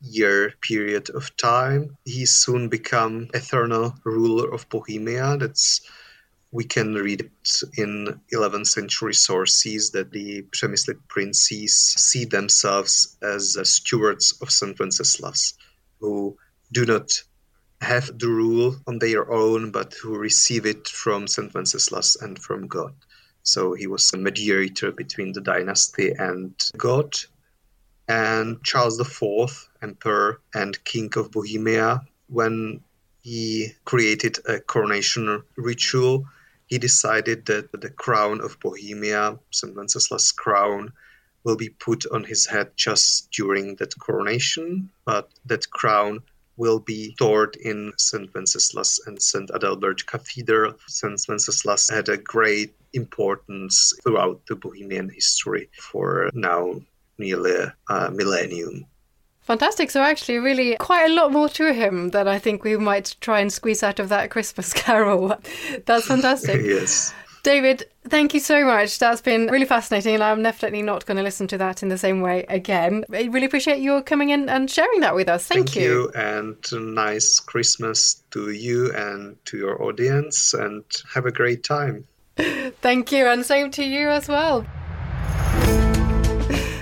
year 0.00 0.54
period 0.60 1.10
of 1.10 1.36
time. 1.36 1.96
He 2.04 2.24
soon 2.26 2.68
become 2.68 3.28
eternal 3.34 3.94
ruler 4.04 4.52
of 4.52 4.68
Bohemia. 4.68 5.36
That's 5.36 5.80
we 6.52 6.64
can 6.64 6.94
read 6.94 7.20
it 7.20 7.62
in 7.78 8.20
11th 8.32 8.66
century 8.66 9.14
sources 9.14 9.90
that 9.90 10.10
the 10.10 10.42
Přemyslid 10.50 10.98
princes 11.08 11.76
see 11.76 12.24
themselves 12.24 13.16
as 13.22 13.56
stewards 13.62 14.36
of 14.42 14.50
St. 14.50 14.78
Wenceslas, 14.78 15.54
who 16.00 16.36
do 16.72 16.84
not 16.84 17.22
have 17.80 18.18
the 18.18 18.28
rule 18.28 18.76
on 18.86 18.98
their 18.98 19.30
own, 19.30 19.70
but 19.70 19.94
who 19.94 20.16
receive 20.18 20.66
it 20.66 20.88
from 20.88 21.28
St. 21.28 21.54
Wenceslas 21.54 22.16
and 22.16 22.38
from 22.38 22.66
God. 22.66 22.94
So 23.42 23.74
he 23.74 23.86
was 23.86 24.12
a 24.12 24.18
mediator 24.18 24.92
between 24.92 25.32
the 25.32 25.40
dynasty 25.40 26.12
and 26.18 26.52
God. 26.76 27.14
And 28.08 28.62
Charles 28.64 28.98
IV, 29.00 29.68
Emperor 29.82 30.40
and 30.52 30.82
King 30.84 31.10
of 31.16 31.30
Bohemia, 31.30 32.02
when 32.26 32.80
he 33.22 33.68
created 33.84 34.38
a 34.46 34.60
coronation 34.60 35.42
ritual, 35.56 36.26
he 36.70 36.78
decided 36.78 37.46
that 37.46 37.72
the 37.72 37.90
crown 37.90 38.40
of 38.40 38.58
Bohemia, 38.60 39.38
St. 39.50 39.74
Wenceslas' 39.74 40.30
crown, 40.30 40.92
will 41.42 41.56
be 41.56 41.68
put 41.68 42.06
on 42.12 42.22
his 42.22 42.46
head 42.46 42.70
just 42.76 43.30
during 43.32 43.74
that 43.76 43.98
coronation, 43.98 44.88
but 45.04 45.28
that 45.46 45.68
crown 45.70 46.22
will 46.56 46.78
be 46.78 47.12
stored 47.14 47.56
in 47.56 47.92
St. 47.96 48.32
Wenceslas 48.32 49.00
and 49.06 49.20
St. 49.20 49.50
Adalbert 49.50 50.06
Cathedral. 50.06 50.74
St. 50.86 51.20
Wenceslas 51.28 51.90
had 51.90 52.08
a 52.08 52.18
great 52.18 52.72
importance 52.92 53.92
throughout 54.02 54.40
the 54.46 54.54
Bohemian 54.54 55.08
history 55.08 55.68
for 55.80 56.30
now 56.34 56.80
nearly 57.18 57.56
a 57.88 58.10
millennium. 58.10 58.84
Fantastic. 59.50 59.90
So, 59.90 60.00
actually, 60.00 60.38
really 60.38 60.76
quite 60.76 61.10
a 61.10 61.12
lot 61.12 61.32
more 61.32 61.48
to 61.48 61.72
him 61.72 62.10
than 62.10 62.28
I 62.28 62.38
think 62.38 62.62
we 62.62 62.76
might 62.76 63.16
try 63.20 63.40
and 63.40 63.52
squeeze 63.52 63.82
out 63.82 63.98
of 63.98 64.08
that 64.08 64.30
Christmas 64.30 64.72
carol. 64.84 65.36
That's 65.86 66.06
fantastic. 66.06 66.62
yes. 66.64 67.12
David, 67.42 67.82
thank 68.06 68.32
you 68.32 68.38
so 68.38 68.64
much. 68.64 69.00
That's 69.00 69.20
been 69.20 69.48
really 69.48 69.66
fascinating, 69.66 70.14
and 70.14 70.22
I'm 70.22 70.40
definitely 70.40 70.82
not 70.82 71.04
going 71.04 71.16
to 71.16 71.24
listen 71.24 71.48
to 71.48 71.58
that 71.58 71.82
in 71.82 71.88
the 71.88 71.98
same 71.98 72.20
way 72.20 72.44
again. 72.48 73.04
I 73.12 73.24
really 73.24 73.46
appreciate 73.46 73.80
you 73.80 74.00
coming 74.02 74.30
in 74.30 74.48
and 74.48 74.70
sharing 74.70 75.00
that 75.00 75.16
with 75.16 75.28
us. 75.28 75.48
Thank, 75.48 75.70
Thank 75.70 75.82
you. 75.82 76.12
And 76.14 76.56
nice 76.72 77.40
Christmas 77.40 78.22
to 78.30 78.52
you 78.52 78.94
and 78.94 79.36
to 79.46 79.56
your 79.56 79.82
audience, 79.82 80.54
and 80.54 80.84
have 81.12 81.26
a 81.26 81.32
great 81.32 81.64
time. 81.64 82.06
Thank 82.36 83.10
you, 83.10 83.26
and 83.26 83.44
same 83.44 83.72
to 83.72 83.82
you 83.82 84.10
as 84.10 84.28
well. 84.28 84.64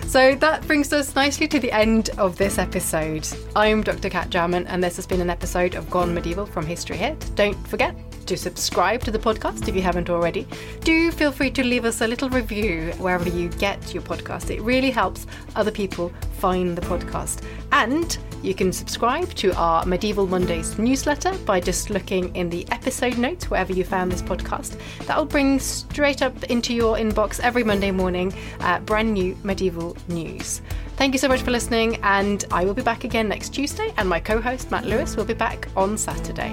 So 0.09 0.35
that 0.37 0.67
brings 0.67 0.91
us 0.95 1.15
nicely 1.15 1.47
to 1.49 1.61
the 1.61 1.71
end 1.71 2.09
of 2.17 2.39
this 2.39 2.57
episode. 2.57 3.29
I'm 3.55 3.83
Dr. 3.83 4.09
Kat 4.09 4.31
Jarman, 4.31 4.67
and 4.67 4.83
this 4.83 4.97
has 4.97 5.07
been 5.07 5.21
an 5.21 5.29
episode 5.29 5.75
of 5.75 5.91
Gone 5.91 6.15
Medieval 6.15 6.47
from 6.47 6.65
History 6.65 6.97
Hit. 6.97 7.31
Don't 7.35 7.69
forget 7.69 7.95
to 8.29 8.37
subscribe 8.37 9.03
to 9.03 9.11
the 9.11 9.19
podcast 9.19 9.69
if 9.69 9.75
you 9.75 9.83
haven't 9.83 10.11
already. 10.11 10.47
Do 10.81 11.11
feel 11.11 11.33
free 11.33 11.51
to 11.53 11.65
leave 11.65 11.85
us 11.85 12.03
a 12.03 12.07
little 12.07 12.29
review 12.29 12.93
wherever 12.99 13.29
you 13.29 13.49
get 13.49 13.95
your 13.95 14.03
podcast. 14.03 14.51
It 14.51 14.61
really 14.61 14.91
helps 14.91 15.27
other 15.57 15.71
people 15.71 16.13
find 16.39 16.77
the 16.77 16.83
podcast. 16.83 17.43
And 17.73 18.17
you 18.43 18.55
can 18.55 18.73
subscribe 18.73 19.35
to 19.35 19.53
our 19.55 19.85
Medieval 19.87 20.27
Mondays 20.27 20.79
newsletter 20.79 21.37
by 21.39 21.59
just 21.59 21.91
looking 21.91 22.35
in 22.37 22.51
the 22.51 22.67
episode 22.71 23.19
notes 23.19 23.51
wherever 23.51 23.73
you 23.73 23.83
found 23.83 24.13
this 24.13 24.23
podcast. 24.23 24.79
That 25.07 25.17
will 25.17 25.25
bring 25.25 25.59
straight 25.59 26.23
up 26.23 26.45
into 26.45 26.75
your 26.75 26.97
inbox 26.97 27.41
every 27.41 27.65
Monday 27.65 27.91
morning 27.91 28.33
uh, 28.61 28.79
brand 28.81 29.15
new 29.15 29.37
medieval 29.43 29.97
news. 30.07 30.61
Thank 30.97 31.15
you 31.15 31.19
so 31.19 31.29
much 31.29 31.43
for 31.43 31.51
listening, 31.51 31.97
and 32.03 32.45
I 32.51 32.65
will 32.65 32.75
be 32.75 32.83
back 32.83 33.05
again 33.05 33.29
next 33.29 33.51
Tuesday, 33.51 33.93
and 33.97 34.09
my 34.09 34.21
co 34.21 34.41
host 34.41 34.71
Matt 34.71 34.85
Lewis 34.85 35.17
will 35.17 35.25
be 35.25 35.35
back 35.35 35.69
on 35.77 35.97
Saturday. 35.97 36.53